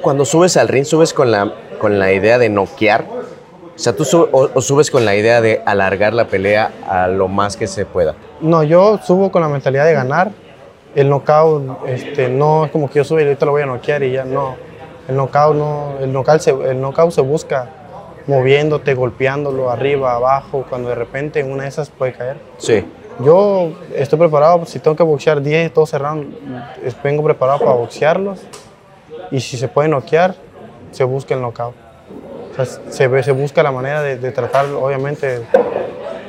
[0.00, 4.04] Cuando subes al ring, subes con la, con la idea de noquear, o sea, tú
[4.04, 7.68] sub, o, o subes con la idea de alargar la pelea a lo más que
[7.68, 8.16] se pueda.
[8.40, 10.32] No, yo subo con la mentalidad de ganar,
[10.96, 14.02] el knockout este, no es como que yo subo y ahorita lo voy a noquear
[14.02, 14.56] y ya no.
[15.06, 17.68] El knockout, no, el knockout, se, el knockout se busca
[18.26, 22.36] moviéndote, golpeándolo arriba, abajo, cuando de repente en una de esas puede caer.
[22.58, 22.84] Sí.
[23.20, 26.36] Yo estoy preparado, si tengo que boxear 10, 12 rounds,
[27.04, 28.40] vengo preparado para boxearlos
[29.30, 30.34] y si se puede noquear,
[30.90, 31.74] se busca el knockout.
[32.52, 35.42] O sea, se, se busca la manera de, de tratar, obviamente,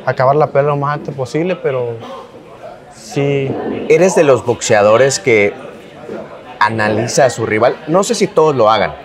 [0.06, 1.96] acabar la pelea lo más alto posible, pero
[3.14, 3.52] Sí.
[3.90, 5.54] ¿Eres de los boxeadores que
[6.60, 7.76] analiza a su rival?
[7.88, 8.96] No sé si todos lo hagan.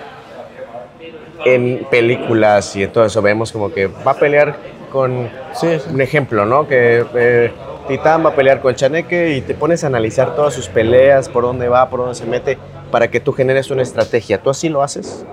[1.55, 4.57] En películas y en todo eso vemos como que va a pelear
[4.93, 5.91] con Sí, sí.
[5.93, 6.67] un ejemplo, ¿no?
[6.67, 7.53] Que eh,
[7.89, 11.45] Titán va a pelear con Chaneque y te pones a analizar todas sus peleas, por
[11.45, 12.59] dónde va, por dónde se mete,
[12.91, 14.39] para que tú generes una estrategia.
[14.43, 15.25] ¿Tú así lo haces?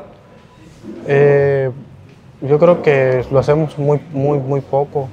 [1.08, 1.70] Eh,
[2.42, 5.10] yo creo que lo hacemos muy, muy, muy poco.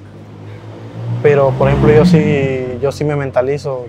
[1.21, 3.85] Pero, por ejemplo, yo sí, yo sí me mentalizo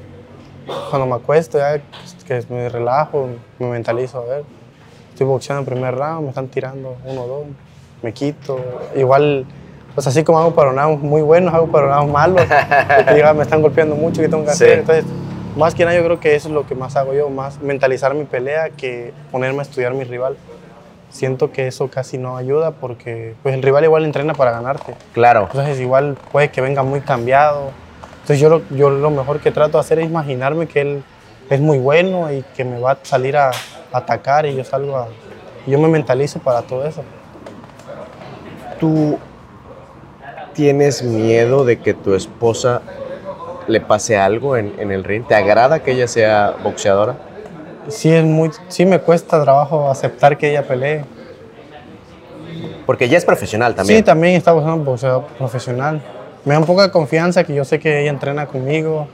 [0.91, 1.81] cuando me acuesto, ya
[2.27, 4.45] que me relajo, me mentalizo, a ver,
[5.15, 7.45] estoy boxeando en primer round, me están tirando uno, dos,
[8.03, 8.59] me quito.
[8.97, 9.47] Igual,
[9.95, 12.43] pues así como hago paronados muy buenos, hago paronados malos,
[13.15, 14.65] que me están golpeando mucho, ¿qué tengo que Sí.
[14.65, 14.79] hacer?
[14.81, 15.05] Entonces,
[15.57, 18.13] más que nada yo creo que eso es lo que más hago yo, más mentalizar
[18.15, 20.37] mi pelea que ponerme a estudiar mi rival.
[21.11, 24.97] Siento que eso casi no ayuda porque pues el rival igual entrena para ganarte.
[25.13, 25.43] Claro.
[25.43, 27.71] Entonces igual puede que venga muy cambiado.
[28.15, 31.05] Entonces yo lo, yo lo mejor que trato de hacer es imaginarme que él
[31.51, 33.53] es muy bueno y que me va a salir a
[33.97, 35.09] atacar y yo salgo a...
[35.67, 37.03] Yo me mentalizo para todo eso.
[38.79, 39.19] ¿Tú
[40.53, 42.83] tienes miedo de que tu esposa
[43.67, 45.27] le pase algo en, en el ring?
[45.27, 47.17] ¿Te agrada que ella sea boxeadora?
[47.89, 51.05] Sí, es muy, sí me cuesta trabajo aceptar que ella pelee.
[52.87, 53.99] Porque ella es profesional también.
[53.99, 56.03] Sí, también está buscando boxeador profesional.
[56.45, 59.09] Me da un poco de confianza que yo sé que ella entrena conmigo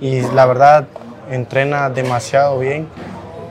[0.00, 0.86] y la verdad
[1.30, 2.88] entrena demasiado bien.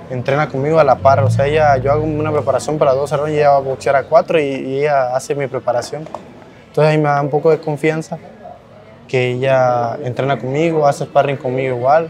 [0.10, 3.32] Entrena conmigo a la par, o sea, ella, yo hago una preparación para dos rondas
[3.32, 6.08] y ella va a boxear a cuatro y, y ella hace mi preparación.
[6.68, 8.18] Entonces ahí me da un poco de confianza
[9.08, 12.10] que ella entrena conmigo, hace sparring conmigo igual,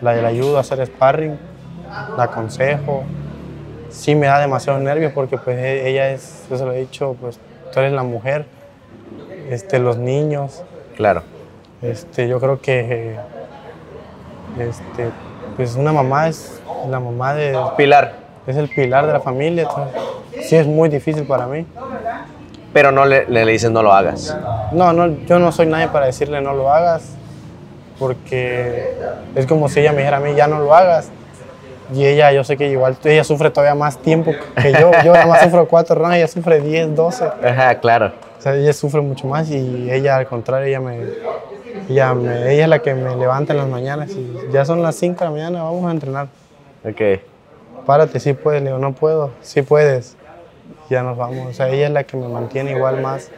[0.00, 1.38] la, la ayudo a hacer sparring,
[2.16, 3.04] la aconsejo.
[3.90, 7.16] Sí me da demasiado nervios porque pues e- ella es, yo se lo he dicho,
[7.20, 7.38] pues
[7.72, 8.46] tú eres la mujer,
[9.48, 10.62] este, los niños,
[10.96, 11.22] Claro.
[11.82, 13.16] este, yo creo que
[14.58, 15.10] este,
[15.56, 18.14] pues una mamá es la mamá de, Pilar,
[18.46, 21.66] es el pilar de la familia, entonces sí es muy difícil para mí.
[22.72, 24.36] pero no le, le, le dices no lo hagas.
[24.72, 27.16] No, no, yo no soy nadie para decirle no lo hagas,
[27.98, 28.94] porque
[29.34, 31.10] es como si ella me dijera a mí ya no lo hagas.
[31.94, 34.90] Y ella, yo sé que igual ella sufre todavía más tiempo que yo.
[35.04, 37.24] Yo nada más sufro cuatro rounds, ella sufre 10, 12.
[37.44, 38.12] Ajá, claro.
[38.38, 41.00] O sea, ella sufre mucho más y ella al contrario, ella me,
[41.92, 44.96] ella me, ella es la que me levanta en las mañanas y ya son las
[44.96, 46.28] 5 de la mañana, vamos a entrenar.
[46.84, 47.20] Ok.
[47.86, 50.16] Párate, sí puedes, le digo, no puedo, sí puedes.
[50.90, 51.48] Ya nos vamos.
[51.48, 53.30] O sea, ella es la que me mantiene igual más,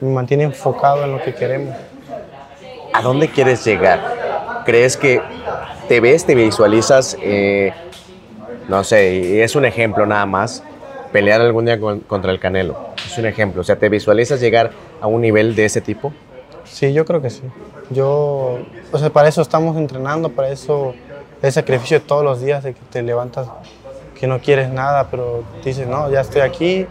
[0.00, 1.74] me mantiene enfocado en lo que queremos.
[2.92, 4.00] ¿A dónde quieres llegar?
[4.64, 5.20] ¿Crees que
[5.88, 7.72] te ves, te visualizas, eh,
[8.68, 10.62] no sé, es un ejemplo nada más,
[11.12, 12.76] pelear algún día con- contra el Canelo?
[13.06, 13.60] Es un ejemplo.
[13.62, 16.12] O sea, ¿te visualizas llegar a un nivel de ese tipo?
[16.70, 17.42] Sí, yo creo que sí.
[17.90, 18.58] Yo,
[18.92, 20.94] o sea, para eso estamos entrenando, para eso
[21.42, 23.48] es sacrificio de todos los días, de que te levantas,
[24.18, 26.86] que no quieres nada, pero dices, no, ya estoy aquí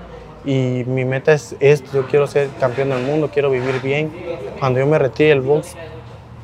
[0.46, 4.12] y mi meta es esto, yo quiero ser campeón del mundo, quiero vivir bien.
[4.60, 5.76] Cuando yo me retire del box,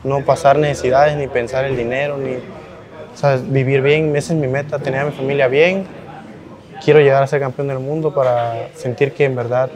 [0.04, 4.48] no pasar necesidades, ni pensar el dinero, ni, o sea, vivir bien, esa es mi
[4.48, 5.86] meta, tener a mi familia bien.
[6.84, 9.70] Quiero llegar a ser campeón del mundo para sentir que en verdad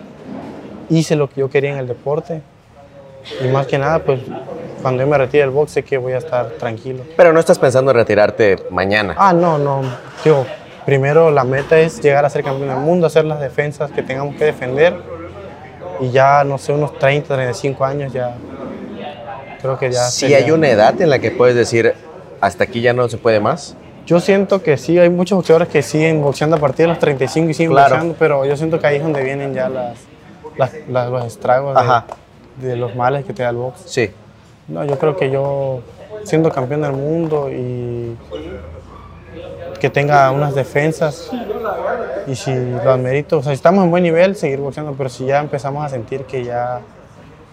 [0.89, 2.41] hice lo que yo quería en el deporte
[3.44, 4.20] y más que nada, pues
[4.82, 7.04] cuando yo me retire del box sé que voy a estar tranquilo.
[7.16, 9.16] Pero no estás pensando en retirarte mañana.
[9.18, 9.82] Ah, no, no.
[10.24, 10.46] Digo,
[10.86, 14.36] primero la meta es llegar a ser campeón del mundo, hacer las defensas que tengamos
[14.36, 14.96] que defender.
[16.00, 18.36] Y ya, no sé, unos 30, 35 años ya.
[19.62, 20.04] Creo que ya.
[20.06, 21.94] si sería- hay una edad en la que puedes decir,
[22.40, 23.76] hasta aquí ya no se puede más.
[24.06, 27.50] Yo siento que sí, hay muchos boxeadores que siguen boxeando a partir de los 35
[27.50, 27.90] y siguen Claro.
[27.96, 29.98] boxeando, pero yo siento que ahí es donde vienen ya las,
[30.58, 32.06] las- las- los estragos Ajá.
[32.08, 32.13] de
[32.62, 33.82] los males que te da el box.
[33.86, 34.10] Sí.
[34.67, 35.82] No, yo creo que yo,
[36.24, 38.15] siendo campeón del mundo y
[39.80, 41.30] que tenga unas defensas
[42.26, 45.26] y si lo admerito, o sea, si estamos en buen nivel, seguir boxeando, pero si
[45.26, 46.82] ya empezamos a sentir que ya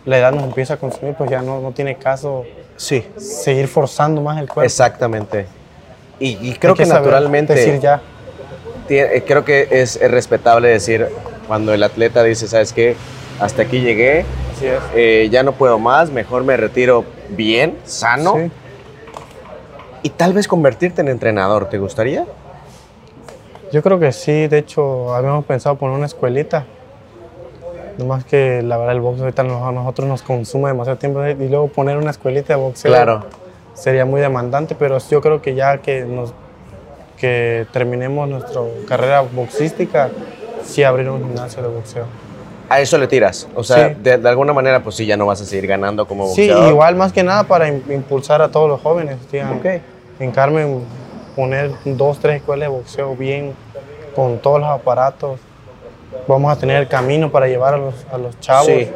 [0.07, 2.45] la edad nos empieza a consumir, pues ya no, no tiene caso
[2.77, 3.05] Sí.
[3.17, 4.62] seguir forzando más el cuerpo.
[4.62, 5.47] Exactamente.
[6.19, 7.55] Y, y creo Hay que, saber naturalmente...
[7.55, 8.01] Decir ya.
[8.88, 11.07] eh, creo que es, es respetable decir
[11.47, 12.97] cuando el atleta dice, ¿sabes qué?
[13.40, 14.81] Hasta aquí llegué, Así es.
[14.95, 18.35] eh, ya no puedo más, mejor me retiro bien, sano.
[18.37, 18.51] Sí.
[20.03, 22.27] Y tal vez convertirte en entrenador, ¿te gustaría?
[23.73, 26.64] Yo creo que sí, de hecho, habíamos pensado poner una escuelita.
[27.99, 31.69] Nomás que la verdad el boxeo ahorita a nosotros nos consume demasiado tiempo y luego
[31.69, 33.25] poner una escuelita de boxeo Claro.
[33.75, 36.35] sería muy demandante, pero yo creo que ya que nos
[37.17, 40.11] que terminemos nuestra carrera boxística,
[40.64, 42.05] sí abrir un gimnasio de boxeo.
[42.68, 43.46] A eso le tiras.
[43.55, 43.94] O sea, Sí.
[44.03, 46.70] de, de alguna manera, pues sí, ya no vas a seguir ganando como Sí, boxeador.
[46.70, 49.16] igual más que nada para im- impulsar a todos los jóvenes.
[49.57, 49.66] Ok.
[50.20, 50.81] En Carmen
[51.37, 53.53] poner dos, tres escuelas de boxeo bien,
[54.14, 55.38] con todos los aparatos.
[56.29, 58.66] Vamos a tener el camino para llevar a los, a los chavos.
[58.66, 58.88] Sí.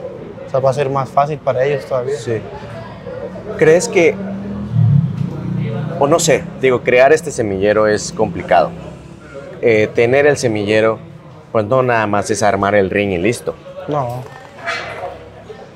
[0.46, 2.16] O sea, va a ser más fácil para ellos todavía.
[2.16, 2.40] Sí.
[3.58, 4.14] ¿Crees que,
[5.98, 8.70] o no sé, digo, crear este semillero es complicado?
[9.60, 10.98] Eh, tener el semillero,
[11.52, 13.54] pues no nada más es armar el ring y listo.
[13.88, 14.22] No,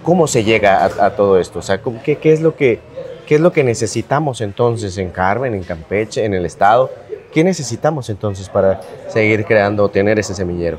[0.03, 1.61] ¿Cómo se llega a, a todo esto?
[1.61, 2.81] O sea, ¿cómo- ¿qué, qué es lo que,
[3.27, 6.91] ¿qué es lo que necesitamos entonces en Carmen, en Campeche, en el Estado?
[7.33, 10.79] ¿Qué necesitamos entonces para seguir creando o tener ese semillero?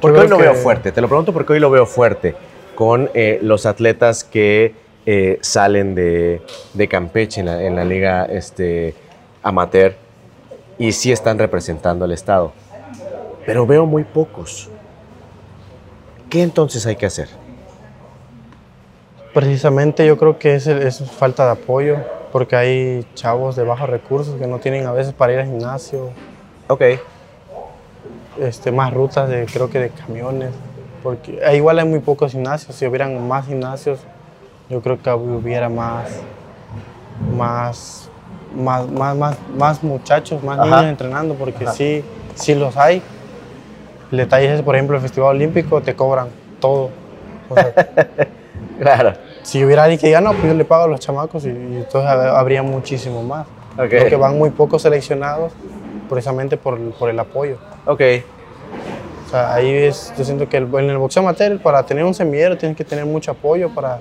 [0.00, 2.34] Porque hoy lo veo fuerte, te lo pregunto porque hoy lo veo fuerte
[2.74, 4.74] con eh, los atletas que
[5.04, 6.40] eh, salen de,
[6.74, 8.94] de Campeche en la, en la liga este,
[9.42, 9.94] amateur
[10.78, 12.52] y sí están representando al Estado.
[13.48, 14.68] Pero veo muy pocos.
[16.28, 17.30] ¿Qué entonces hay que hacer?
[19.32, 21.96] Precisamente yo creo que es, es falta de apoyo,
[22.30, 26.10] porque hay chavos de bajos recursos que no tienen a veces para ir al gimnasio,
[26.68, 26.82] Ok,
[28.38, 30.50] este, más rutas de, creo que de camiones,
[31.02, 33.98] porque eh, igual hay muy pocos gimnasios, si hubieran más gimnasios,
[34.68, 36.10] yo creo que hubiera más,
[37.34, 38.10] más,
[38.54, 40.66] más, más, más, más muchachos, más Ajá.
[40.66, 41.72] niños entrenando, porque Ajá.
[41.72, 43.02] sí, sí los hay.
[44.10, 46.28] El detalle es, por ejemplo, el Festival Olímpico te cobran
[46.60, 46.90] todo.
[47.50, 47.72] O sea,
[48.80, 49.12] claro.
[49.42, 51.52] si hubiera alguien que diga, no, pues yo le pago a los chamacos y, y
[51.52, 53.46] entonces hab- habría muchísimo más.
[53.78, 53.88] Ok.
[53.88, 55.52] Creo que van muy pocos seleccionados
[56.08, 57.58] precisamente por, el- por el apoyo.
[57.86, 58.00] Ok,
[59.26, 62.14] O sea, ahí es, yo siento que el- en el boxeo amateur, para tener un
[62.14, 63.98] semillero, tienes que tener mucho apoyo para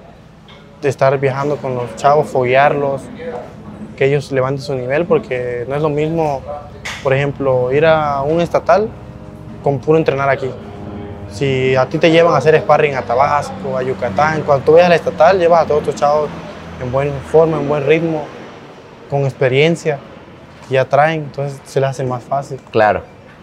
[0.81, 3.01] estar viajando con los chavos, foguearlos,
[3.97, 6.41] que ellos levanten su nivel, porque no es lo mismo,
[7.03, 8.87] por ejemplo, ir a un estatal
[9.67, 10.49] con puro entrenar aquí.
[11.29, 14.87] Si a ti te llevan a hacer sparring a Tabasco, a Yucatán, cuando tú vayas
[14.87, 16.29] al estatal, llevas a todos tus chavos
[16.81, 18.23] en buena forma, en buen ritmo,
[19.09, 19.99] con experiencia,
[20.69, 22.59] y ya traen, entonces se les hace más fácil.
[22.71, 23.01] claro.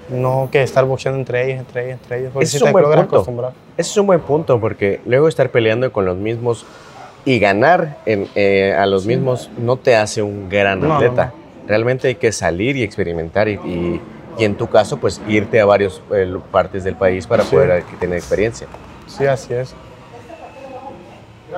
[0.08, 2.30] No que estar boxeando entre ellos, entre ellos, entre ellos.
[2.32, 3.16] Porque si es un te buen logras punto.
[3.16, 3.52] acostumbrar.
[3.76, 6.64] Ese es un buen punto porque luego estar peleando con los mismos
[7.26, 11.32] y ganar en, eh, a los mismos no te hace un gran No, no, atleta.
[11.66, 14.00] Realmente hay que salir y experimentar y, y-
[14.36, 16.00] y en tu caso pues irte a varias
[16.50, 17.54] partes del país para Sí.
[17.54, 18.66] poder eh, tener experiencia.
[19.06, 19.74] Sí, así es.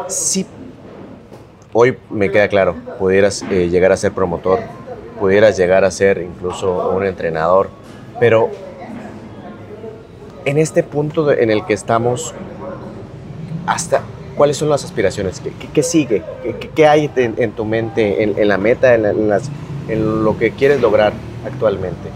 [0.08, 0.46] Si
[1.72, 4.60] hoy me queda claro, pudieras eh, llegar a ser promotor,
[5.18, 7.70] pudieras llegar a ser incluso un entrenador,
[8.20, 8.50] pero
[10.44, 12.34] en este punto de- en el que estamos,
[13.66, 14.02] hasta
[14.36, 16.22] cuáles son las aspiraciones, qué, qué- qué sigue,
[16.60, 19.50] ¿Qué, qué- hay en, en tu mente, en, en la meta, en, la- las-
[19.88, 21.12] en lo que quieres lograr
[21.46, 22.10] actualmente.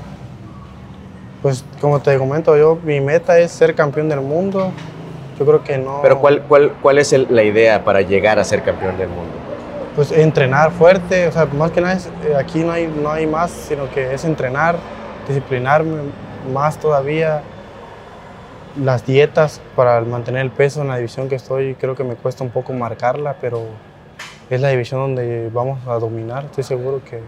[1.42, 4.72] Pues como te comento, yo mi meta es ser campeón del mundo.
[5.38, 6.00] Yo creo que no.
[6.02, 9.32] Pero ¿cuál, cuál, cuál es el- la idea para llegar a ser campeón del mundo?
[9.96, 11.26] Pues entrenar fuerte.
[11.28, 14.12] O sea, más que nada es, eh, aquí no hay, no hay más, sino que
[14.12, 14.76] es entrenar,
[15.26, 16.02] disciplinarme
[16.52, 17.42] más todavía.
[18.80, 22.44] Las dietas para mantener el peso en la división que estoy, creo que me cuesta
[22.44, 23.62] un poco marcarla, pero
[24.48, 26.44] es la división donde vamos a dominar.
[26.44, 27.20] Estoy seguro que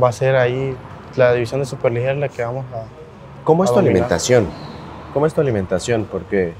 [0.00, 0.74] va a ser ahí
[1.14, 2.78] la división de superligera la que vamos a,
[3.48, 4.46] ¿Cómo es tu alimentación?
[5.14, 6.06] ¿Cómo es tu alimentación?
[6.12, 6.52] Porque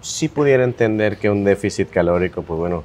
[0.00, 2.84] sí pudiera entender que un déficit calórico, pues bueno,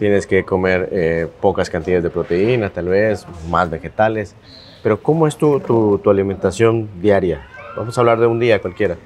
[0.00, 4.34] tienes que comer eh, pocas cantidades de proteína, tal vez, más vegetales.
[4.82, 7.38] Pero ¿cómo es tu, tu- tu alimentación diaria?
[7.76, 8.96] Vamos a hablar de un día cualquiera.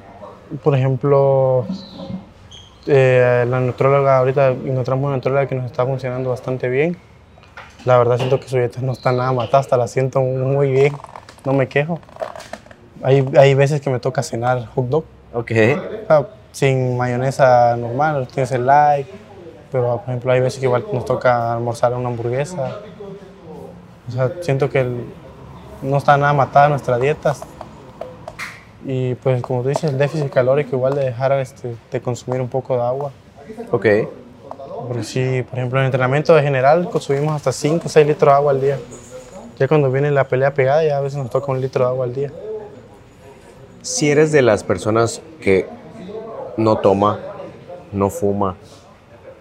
[0.65, 1.67] Por ejemplo,
[2.87, 6.97] eh, la nutróloga, ahorita encontramos una nutróloga que nos está funcionando bastante bien.
[7.85, 10.95] La verdad siento que su dieta no está nada matada, hasta la siento muy bien,
[11.45, 12.01] no me quejo.
[13.03, 15.51] Hay, hay veces que me toca cenar hot dog, Ok.
[15.51, 19.07] o sea, sin mayonesa normal, tienes el light,
[19.73, 22.79] pero por ejemplo hay veces que igual nos toca almorzar una hamburguesa.
[24.09, 25.05] O sea, siento que el-
[25.83, 27.35] no está nada matada nuestra dieta.
[28.85, 32.49] Y pues como tú dices, el déficit calórico igual de dejar este, de consumir un
[32.49, 33.13] poco de agua.
[33.71, 33.87] Ok.
[34.89, 38.31] Porque si, por ejemplo, en el entrenamiento de general consumimos hasta 5 o 6 litros
[38.33, 38.79] de agua al día.
[39.59, 42.05] Ya cuando viene la pelea pegada, ya a veces nos toca un litro de agua
[42.07, 42.31] al día.
[43.83, 45.67] Si eres de las personas que
[46.57, 47.19] no toma,
[47.93, 48.57] no fuma,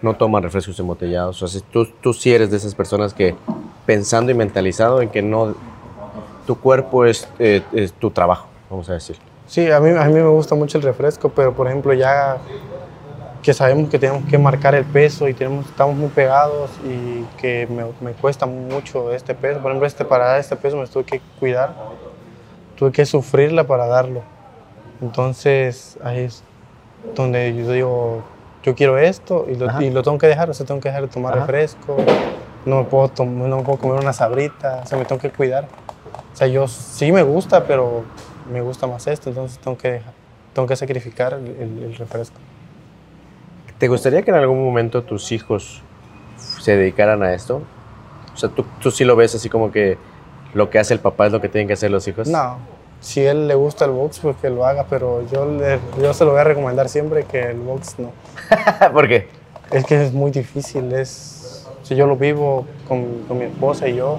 [0.00, 3.34] no toma refrescos embotellados, o sea, si tú, tú sí eres de esas personas que
[3.84, 5.54] pensando y mentalizado en que no,
[6.46, 9.16] tu cuerpo es, eh, es tu trabajo, vamos a decir.
[9.46, 12.38] Sí, a mí, a mí me gusta mucho el refresco, pero por ejemplo ya
[13.42, 17.66] que sabemos que tenemos que marcar el peso y tenemos, estamos muy pegados y que
[17.68, 19.60] me, me cuesta mucho este peso.
[19.60, 21.74] Por ejemplo, este, para este peso me tuve que cuidar,
[22.80, 24.22] tuve que sufrirla para darlo.
[25.02, 26.42] Entonces ahí es
[27.14, 28.22] donde yo digo,
[28.62, 31.02] yo quiero esto y lo, y lo tengo que dejar, o sea, tengo que dejar
[31.02, 31.42] de tomar Ajá.
[31.42, 31.96] refresco,
[32.64, 35.64] no me, puedo no me puedo comer una sabrita, o sea, me tengo que cuidar.
[36.32, 38.02] O sea, yo sí me gusta, pero
[38.50, 40.14] me gusta más esto, entonces tengo que dejar,
[40.54, 42.36] tengo que sacrificar el, el- el refresco.
[43.78, 45.82] ¿Te gustaría que en algún momento tus hijos
[46.38, 47.62] se dedicaran a esto?
[48.34, 49.98] O sea, ¿tú, tú sí lo ves así como que
[50.54, 52.28] lo que hace el papá es lo que tienen que hacer los hijos?
[52.28, 52.58] No,
[53.00, 56.24] si él le gusta el box, pues que lo haga, pero yo, le- yo se
[56.24, 58.10] lo voy a recomendar siempre que el box no.
[58.92, 59.28] ¿Por qué?
[59.70, 63.96] Es que es muy difícil, es, si yo lo vivo con, con mi esposa y
[63.96, 64.18] yo,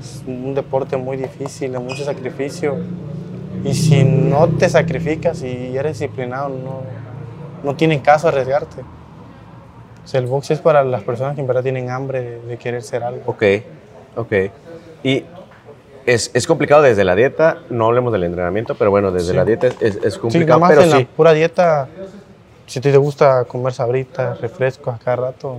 [0.00, 2.76] es un deporte muy difícil, de mucho sacrificio.
[3.64, 6.80] Y si no te sacrificas y eres disciplinado, no,
[7.62, 8.82] no tiene caso arriesgarte.
[10.04, 12.56] O sea, el box es para las personas que en verdad tienen hambre de, de
[12.56, 13.22] querer ser algo.
[13.26, 13.42] Ok,
[14.16, 14.32] ok.
[15.04, 15.24] Y
[16.06, 19.36] es, es complicado desde la dieta, no hablemos del entrenamiento, pero bueno, desde Sí.
[19.36, 20.98] la dieta es, es- Sí, complicado, nomás pero en sí.
[20.98, 21.88] la pura dieta,
[22.66, 25.58] si te gusta comer sabritas, refrescos a cada rato,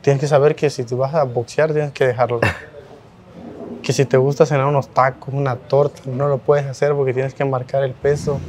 [0.00, 2.40] tienes que saber que si te vas a boxear tienes que dejarlo.
[3.82, 7.34] que si te gusta cenar unos tacos, una torta, no lo puedes hacer porque tienes
[7.34, 8.40] que marcar el peso.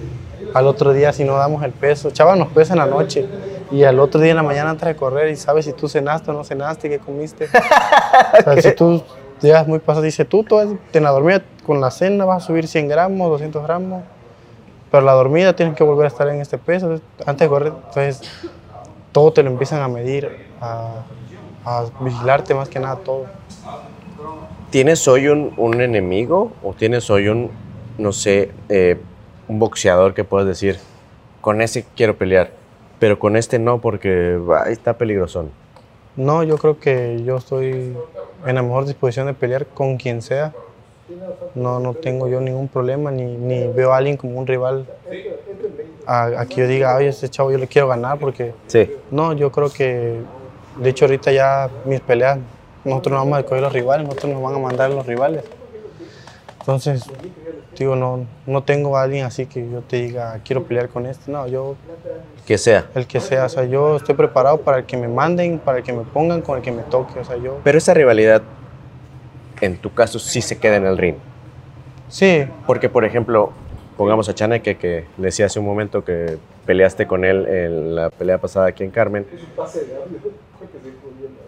[0.54, 3.26] Al otro día si no damos el peso, chava nos pesa en la noche
[3.70, 6.32] y al otro día en la mañana antes de correr y sabes si tú cenaste
[6.32, 7.48] o no cenaste, qué comiste.
[8.40, 9.04] O sea, si tú
[9.42, 12.48] llegas muy pasado, dice tú, todo es- en la dormida con la cena vas a
[12.48, 14.04] subir 100 gramos, 200 gramos,
[14.92, 17.74] pero la dormida tienes que volver a estar en este peso entonces, antes de correr.
[17.76, 18.22] Entonces,
[19.12, 21.02] todo te lo empiezan a medir, a,
[21.66, 23.26] a vigilarte más que nada todo.
[24.70, 27.50] ¿Tienes hoy un, un enemigo o tienes hoy un,
[27.98, 28.98] no sé, eh,
[29.48, 30.78] un boxeador que puedas decir,
[31.42, 32.52] con ese quiero pelear,
[33.00, 35.50] pero con este no porque ay, está peligrosón?
[36.18, 37.96] No, yo creo que yo estoy
[38.46, 40.54] en la mejor disposición de pelear con quien sea.
[41.56, 44.86] No, no tengo yo ningún problema, ni, ni veo a alguien como un rival
[46.06, 48.92] a, a que yo diga, oye, este chavo yo le quiero ganar, porque Sí.
[49.10, 50.20] no, yo creo que,
[50.78, 52.40] de hecho ahorita ya mis peleas,
[52.84, 55.44] nosotros no vamos a escoger los rivales, nosotros nos van a mandar los rivales.
[56.60, 57.04] Entonces,
[57.80, 61.32] digo, no, no tengo a alguien así que yo te diga, quiero pelear con este,
[61.32, 61.76] no, yo
[62.46, 62.88] Que sea.
[62.96, 65.84] el que sea, o sea, yo estoy preparado para el que me manden, para el
[65.84, 67.60] que me pongan, con el que me toque, o sea, yo...
[67.64, 68.42] Pero esa rivalidad,
[69.62, 71.16] en tu caso, sí se queda en el ring.
[72.10, 73.52] Sí, Porque, por ejemplo,
[73.98, 78.10] pongamos a Chaneque, que le decía hace un momento que peleaste con él en la
[78.10, 79.26] pelea pasada aquí en Carmen.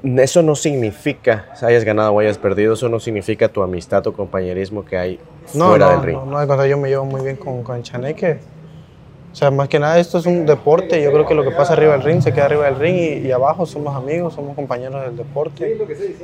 [0.04, 4.86] Eso no significa, hayas ganado o hayas perdido, eso no significa tu amistad o compañerismo
[4.86, 5.20] que hay
[5.54, 6.18] no, fuera no, del ring.
[6.18, 8.40] no, no, al contrario, yo me llevo muy bien con, con el Chaneque.
[9.32, 11.74] O sea, más que nada esto es un deporte, yo creo que lo que pasa
[11.74, 15.02] arriba del ring se queda arriba del ring y, y abajo somos amigos, somos compañeros
[15.04, 15.78] del deporte,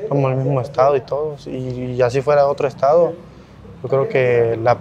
[0.08, 1.46] somos del mismo estado y todos.
[1.46, 3.14] Y, y así fuera otro estado,
[3.84, 4.78] yo creo que la-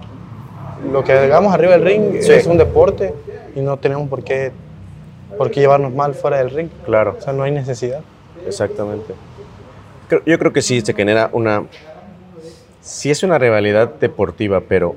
[0.90, 2.32] lo que hagamos arriba del ring Sí.
[2.32, 3.12] es un deporte
[3.56, 4.52] y no tenemos por qué,
[5.36, 6.68] por qué llevarnos mal fuera del ring.
[6.86, 8.00] Claro, O sea, no hay necesidad.
[8.46, 9.14] Exactamente.
[10.26, 11.64] Yo creo que sí se genera una...
[12.82, 14.94] Sí es una rivalidad deportiva, pero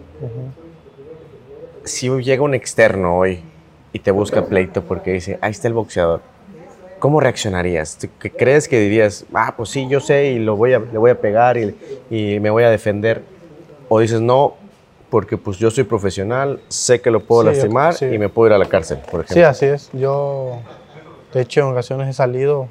[1.86, 3.40] si llega un externo hoy
[3.94, 6.22] y te busca pleito porque dice, ahí está el boxeador,
[7.00, 7.98] ¿cómo reaccionarías?
[7.98, 10.98] ¿Tú ¿Qué crees que dirías, ah, pues sí, yo sé y lo voy a, le
[10.98, 11.74] voy a pegar y,
[12.10, 13.22] y me voy a defender?
[13.88, 14.56] O dices, no,
[15.10, 18.06] porque pues yo soy profesional, sé que lo puedo Sí, yo- lastimar sí.
[18.12, 19.48] y me puedo ir a la cárcel, por Sí, ejemplo.
[19.48, 19.90] así es.
[19.94, 20.60] Yo,
[21.34, 22.68] de hecho, en ocasiones he salido,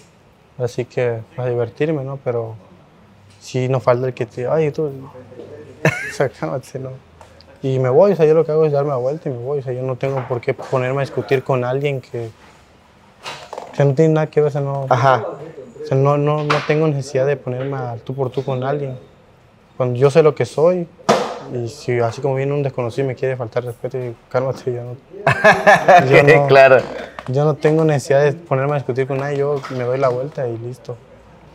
[0.58, 2.18] así que para divertirme, ¿no?
[2.24, 2.54] Pero
[3.40, 4.90] sí nos falta el que te, ay, tú, o
[6.12, 6.90] sea, cálmate, ¿no?
[7.62, 9.38] Y me voy, o sea, yo lo que hago es darme la vuelta y me
[9.38, 12.28] voy, o sea, yo no tengo por qué ponerme a discutir con alguien que,
[13.76, 15.26] que no tiene nada que ver, o sea, no, Ajá,
[15.82, 18.96] o sea, no, no, no tengo necesidad de ponerme al tú por tú con alguien.
[19.76, 20.86] Cuando yo sé lo que soy,
[21.52, 24.82] y si así como viene un desconocido y me quiere faltar respeto, y cálmate, yo
[24.82, 24.96] no,
[26.10, 26.78] yo no- claro.
[27.28, 30.46] Yo no tengo necesidad de ponerme a discutir con nadie, yo me doy la vuelta
[30.46, 30.96] y listo.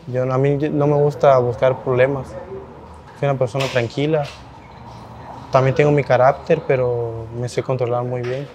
[0.08, 2.28] Yo, a mí no me gusta buscar problemas.
[3.20, 4.24] Soy una persona tranquila.
[5.52, 8.48] También tengo mi carácter, pero me sé controlar muy bien.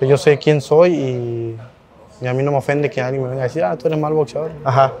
[0.00, 1.56] Yo sé quién soy y,
[2.20, 3.98] y a mí no me ofende que alguien me venga a decir, ah, tú eres
[3.98, 4.50] mal boxeador.
[4.64, 4.92] Ajá.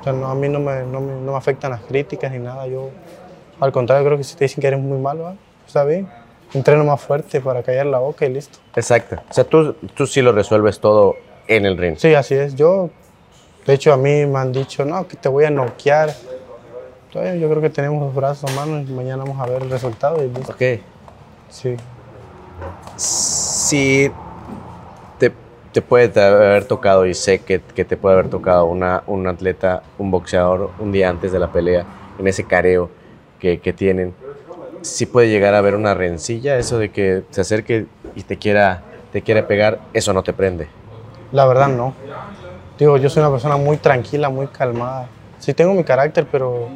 [0.00, 2.38] O sea, no, a mí no me, no, me, no me afectan las críticas ni
[2.38, 2.66] nada.
[2.66, 2.90] Yo,
[3.60, 5.34] al contrario, creo que si te dicen que eres muy malo, ah,
[5.66, 6.08] está bien.
[6.54, 8.58] Entreno más fuerte para callar la boca y listo.
[8.74, 9.16] Exacto.
[9.28, 11.96] O sea, tú, tú sí lo resuelves todo en el ring.
[11.96, 12.54] Sí, así es.
[12.54, 12.90] Yo,
[13.66, 16.14] de hecho, a mí me han dicho, no, que te voy a noquear.
[17.08, 19.70] Entonces, yo creo que tenemos los brazos a mano y mañana vamos a ver el
[19.70, 20.52] resultado y listo.
[20.52, 20.80] Ok.
[21.50, 21.76] Sí.
[22.96, 24.10] Si
[25.18, 25.32] te,
[25.72, 29.82] te puede haber tocado, y sé que, que te puede haber tocado una, un atleta,
[29.98, 31.84] un boxeador, un día antes de la pelea,
[32.18, 32.90] en ese careo
[33.38, 34.14] que, que tienen,
[34.82, 38.82] sí puede llegar a haber una rencilla, eso de que se acerque y te quiera,
[39.12, 40.68] te quiera pegar, eso no te prende.
[41.32, 41.94] La verdad, no.
[42.78, 45.08] Digo, yo soy una persona muy tranquila, muy calmada.
[45.38, 46.68] Sí tengo mi carácter, pero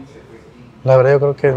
[0.85, 1.55] la verdad yo creo que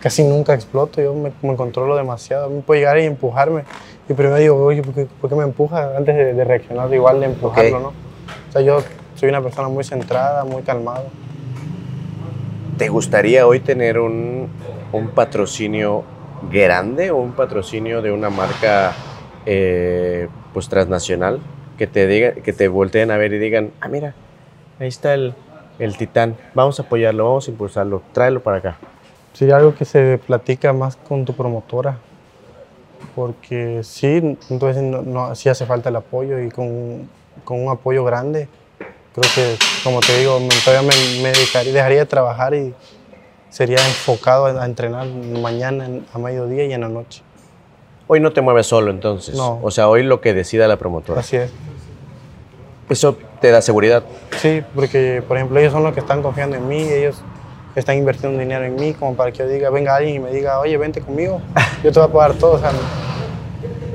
[0.00, 1.00] casi nunca exploto.
[1.00, 2.50] Yo me, me controlo demasiado.
[2.50, 3.64] Mí puede llegar y empujarme.
[4.08, 5.96] Y primero digo, oye, ¿por qué, por qué me empuja?
[5.96, 7.80] Antes de, de reaccionar, igual de empujarlo.
[7.80, 7.88] ¿no?
[7.88, 8.82] O sea, yo
[9.14, 11.04] soy una persona muy centrada, muy calmada.
[12.76, 14.48] ¿Te gustaría hoy tener un,
[14.96, 16.04] un patrocinio
[16.50, 18.92] grande o un patrocinio de una marca
[19.46, 21.40] eh, pues transnacional
[21.78, 24.14] que te diga, que te volteen a ver y digan, ah mira,
[24.78, 25.34] ahí está el,
[25.78, 28.76] el titán, vamos a apoyarlo, vamos a impulsarlo, tráelo para acá.
[29.32, 31.98] Sería algo que se platica más con tu promotora,
[33.14, 37.08] porque sí, entonces no, no- sí hace falta el apoyo y con,
[37.44, 38.48] con un apoyo grande,
[39.14, 42.72] creo que, como te digo, todavía me, me dedicaría, dejaría de trabajar y
[43.54, 47.22] sería enfocado a, entrenar mañana a mediodía y en la noche.
[48.08, 49.60] Hoy no te mueves solo entonces, No.
[49.62, 51.20] o sea, hoy lo que decida la promotora.
[51.20, 51.52] Así es.
[52.88, 54.02] Eso te da seguridad.
[54.38, 57.22] Sí, porque, por ejemplo, ellos son los que están confiando en mí, ellos
[57.76, 60.58] están invirtiendo dinero en mí, como para que yo diga, venga alguien y me diga,
[60.58, 61.40] oye, vente conmigo,
[61.84, 62.54] yo te voy a pagar todo.
[62.54, 62.72] O sea,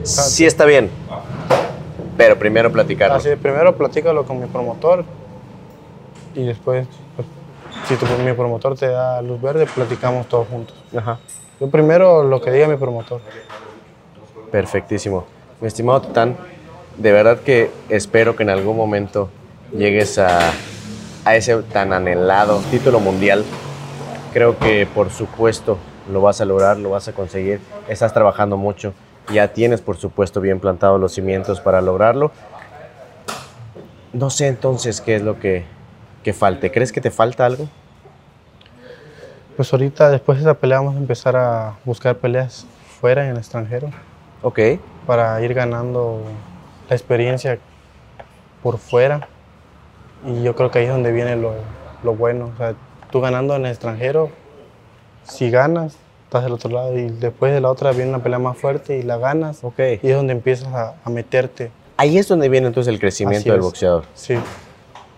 [0.03, 0.89] Sí está bien,
[2.15, 3.11] pero primero platicar.
[3.11, 5.03] así, primero platícalo con mi promotor
[6.33, 6.87] y después,
[7.17, 7.27] pues,
[7.87, 10.75] si tu, mi promotor te da luz verde, platicamos todos juntos.
[10.95, 11.19] Ajá.
[11.59, 13.21] Yo primero lo que diga mi promotor.
[14.51, 15.25] Perfectísimo.
[15.59, 16.37] Mi estimado Titán,
[16.97, 19.29] de verdad que espero que en algún momento
[19.71, 20.51] llegues a,
[21.25, 23.43] a ese tan anhelado título mundial.
[24.33, 25.77] Creo que por supuesto
[26.11, 27.59] lo vas a lograr, lo vas a conseguir.
[27.87, 28.93] Estás trabajando mucho.
[29.31, 32.31] Ya tienes por supuesto bien plantados los cimientos para lograrlo.
[34.13, 35.65] No sé entonces qué es lo que,
[36.23, 36.71] que falte.
[36.71, 37.67] ¿Crees que te falta algo?
[39.55, 42.65] Pues ahorita, después de esa pelea, vamos a empezar a buscar peleas
[42.99, 43.89] fuera, en el extranjero.
[44.41, 44.59] Ok.
[45.05, 46.21] para ir ganando
[46.89, 47.57] la experiencia
[48.63, 49.27] por fuera.
[50.25, 51.53] Y yo creo que ahí es donde viene lo,
[52.03, 52.51] lo bueno.
[52.53, 52.73] O sea,
[53.11, 54.29] tú ganando en el extranjero,
[55.23, 56.97] si ganas, estás del otro lado.
[56.97, 59.63] Y después de la otra viene una pelea más fuerte y la ganas.
[59.63, 59.79] Ok.
[60.01, 61.71] Y es donde empiezas a, a meterte.
[61.97, 63.65] Ahí es donde viene entonces el crecimiento Así del es.
[63.65, 64.05] boxeador.
[64.13, 64.35] Sí,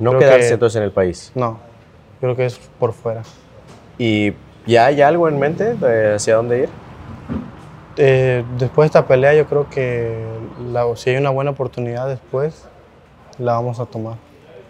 [0.01, 1.31] No Creo quedarse que- entonces en el país.
[1.35, 1.59] no.
[2.19, 3.23] Creo que es por fuera.
[3.97, 4.33] ¿Y
[4.67, 6.69] ya hay algo en mente de hacia dónde ir?
[7.97, 10.23] Eh, después de esta pelea, yo creo que
[10.71, 12.65] la- si hay una buena oportunidad después,
[13.39, 14.15] la vamos a tomar.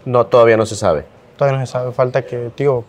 [0.06, 1.06] No, todavía no se sabe.
[1.38, 1.92] todavía no se sabe.
[1.92, 2.86] Falta que, digo,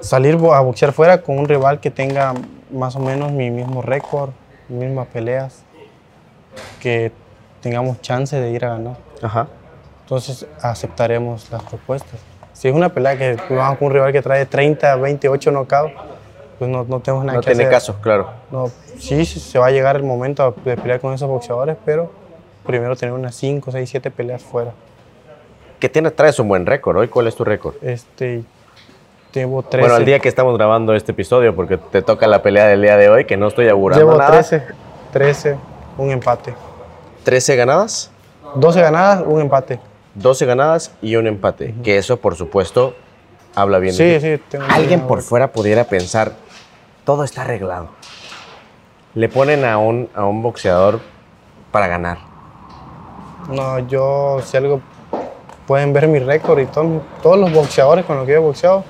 [0.00, 2.32] salir a boxear fuera con un rival que tenga
[2.72, 4.30] más o menos mi mismo récord,
[4.68, 5.62] mismas peleas,
[6.80, 7.12] que
[7.60, 8.96] tengamos chance de ir a ganar.
[9.22, 9.46] Ajá.
[10.08, 12.18] Entonces aceptaremos las propuestas.
[12.54, 15.92] Si es una pelea que vamos con un rival que trae 30, 28 knockouts,
[16.58, 17.70] pues no, no tenemos nada No que tiene hacer.
[17.70, 18.30] caso, claro.
[18.50, 22.10] No, sí, se va a llegar el momento de pelear con esos boxeadores, pero
[22.64, 24.72] primero tener unas 5, 6, 7 peleas fuera.
[25.78, 26.96] Que tiene, traes un buen récord.
[26.96, 27.74] ¿Hoy cuál es tu récord?
[27.82, 28.44] Este,
[29.34, 29.78] llevo 13.
[29.78, 32.96] Bueno, al día que estamos grabando este episodio, porque te toca la pelea del día
[32.96, 34.30] de hoy, que no estoy augurando Llevo nada.
[34.30, 34.62] 13,
[35.12, 35.56] 13,
[35.98, 36.54] un empate.
[37.24, 38.10] 13 ganadas,
[38.54, 39.78] 12 ganadas, un empate.
[40.14, 41.74] 12 ganadas y un empate.
[41.82, 42.94] Que eso, por supuesto,
[43.54, 44.42] habla bien de Sí.
[44.48, 46.32] Tengo Alguien por fuera pudiera pensar,
[47.04, 47.88] todo está arreglado.
[49.14, 51.00] Le ponen a un, a un boxeador
[51.72, 52.18] para ganar.
[53.50, 54.80] No, yo, si algo,
[55.66, 58.84] pueden ver mi récord y todo- todos los boxeadores con los que yo he boxeado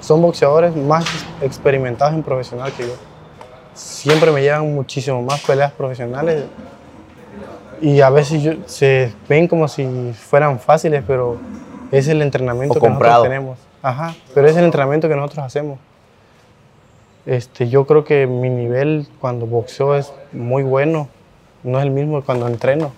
[0.00, 1.04] son boxeadores más
[1.40, 2.94] experimentados en profesional que yo.
[3.74, 6.44] Siempre me llevan muchísimo más peleas profesionales
[7.80, 11.36] y a veces yo- se ven como si fueran fáciles, pero
[11.90, 13.14] es el entrenamiento O que comprado.
[13.24, 13.58] nosotros tenemos.
[13.82, 15.78] Ajá, pero es el entrenamiento que nosotros hacemos.
[17.26, 21.08] Este, yo creo que mi nivel cuando boxeo es muy bueno,
[21.62, 22.92] no es el mismo que cuando entreno.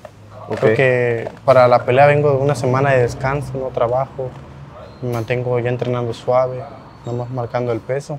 [0.49, 0.59] Ok.
[0.61, 4.31] Creo que para la pelea vengo de una semana de descanso, no trabajo,
[5.03, 6.59] me mantengo ya entrenando suave,
[7.05, 8.19] nada más marcando el peso.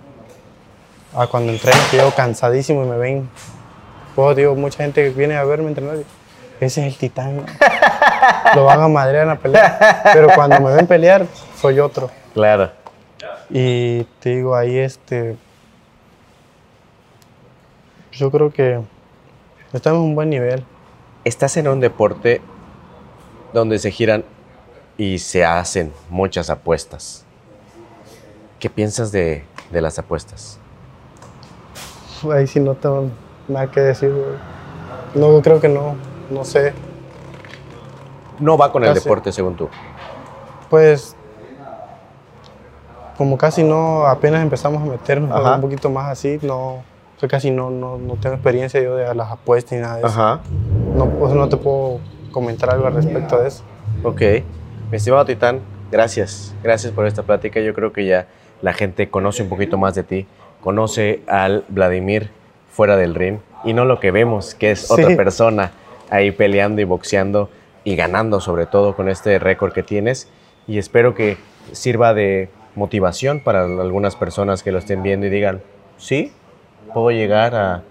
[1.16, 3.30] Ah, cuando entreno que llego cansadísimo y me ven,
[4.16, 5.98] pues digo, mucha gente viene a verme entrenar,
[6.60, 7.46] ese es el titán,
[8.56, 10.02] lo van a madrear en la pelea.
[10.14, 11.26] Pero cuando me ven pelear,
[11.60, 12.10] soy otro.
[12.34, 12.72] Claro.
[13.50, 15.36] Y te digo, ahí este.
[18.12, 18.80] Yo creo que
[19.74, 20.64] estamos en un buen nivel.
[21.26, 22.42] Estás en un deporte
[23.54, 24.24] donde se giran
[24.98, 27.26] y se hacen muchas apuestas.
[28.60, 30.58] ¿Qué piensas de, de las apuestas?
[32.32, 33.10] Ahí sí no tengo
[33.48, 34.12] nada que decir.
[34.12, 34.36] güey.
[35.16, 35.96] No, creo que no.
[36.34, 36.74] No sé.
[38.40, 39.70] No va con el deporte, según tú.
[40.70, 41.16] Pues.
[43.18, 45.56] Como casi no, apenas empezamos a meternos Ajá.
[45.56, 46.84] un poquito más así, no.
[47.30, 50.10] Casi no, no, no tengo experiencia yo de las apuestas ni nada de eso.
[50.10, 50.42] Ajá.
[50.94, 52.00] No, no te puedo
[52.34, 53.64] comentar algo al respecto de eso.
[54.04, 54.22] Ok.
[54.92, 56.54] Mi estimado Titán, gracias.
[56.62, 57.62] Gracias por esta plática.
[57.62, 58.28] Yo creo que ya
[58.62, 60.28] la gente conoce un poquito más de ti.
[60.62, 62.30] Conoce al Vladimir
[62.70, 65.72] fuera del ring y no lo que vemos, que es otra persona
[66.14, 67.50] ahí peleando y boxeando.
[67.86, 70.30] y ganando sobre todo con este récord que tienes
[70.68, 71.36] y espero que
[71.74, 75.62] sirva de motivación para algunas personas que lo estén viendo y digan,
[75.98, 76.32] sí,
[76.94, 77.84] puedo llegar a,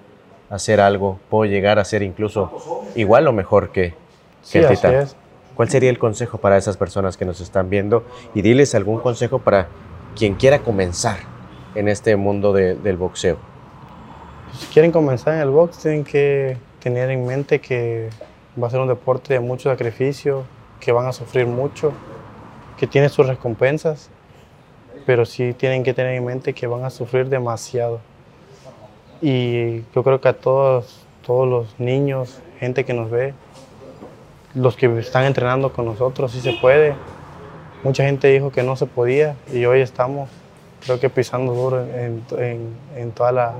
[0.48, 2.50] hacer algo, puedo llegar a ser incluso
[2.94, 3.92] igual o mejor que,
[4.40, 4.94] Sí, el así Titán.
[4.94, 5.16] es.
[5.54, 8.04] ¿Cuál sería el consejo para esas personas que nos están viendo?
[8.34, 9.68] Y diles algún consejo para
[10.16, 11.18] quien quiera comenzar
[11.74, 13.36] en este mundo de- del boxeo.
[14.58, 18.08] Si quieren comenzar en el box, tienen que tener en mente que
[18.60, 20.44] va a ser un deporte de mucho sacrificio,
[20.80, 21.92] que van a sufrir mucho,
[22.78, 24.10] que tiene sus recompensas,
[25.06, 28.00] pero sí tienen que tener en mente que van a sufrir demasiado.
[29.20, 33.34] Y yo creo que a todos, todos los niños, gente que nos ve,
[34.54, 36.94] los que están entrenando con nosotros, sí se puede.
[37.84, 40.28] Mucha gente dijo que no se podía y hoy estamos,
[40.84, 43.54] creo que pisando duro en, en- en toda la,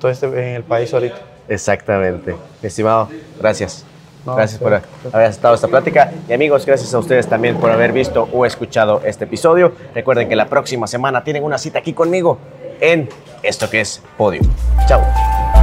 [0.00, 1.20] todo este, en el país ahorita.
[1.48, 2.36] Exactamente.
[2.62, 3.84] Mi estimado, gracias.
[4.26, 4.74] No, gracias por
[5.12, 6.12] haber estado esta plática.
[6.28, 9.72] Y amigos, gracias a ustedes también por haber visto o escuchado este episodio.
[9.94, 12.38] Recuerden que la próxima semana tienen una cita aquí conmigo
[12.80, 13.08] en
[13.42, 14.42] esto que es Podio.
[14.86, 15.59] Chao.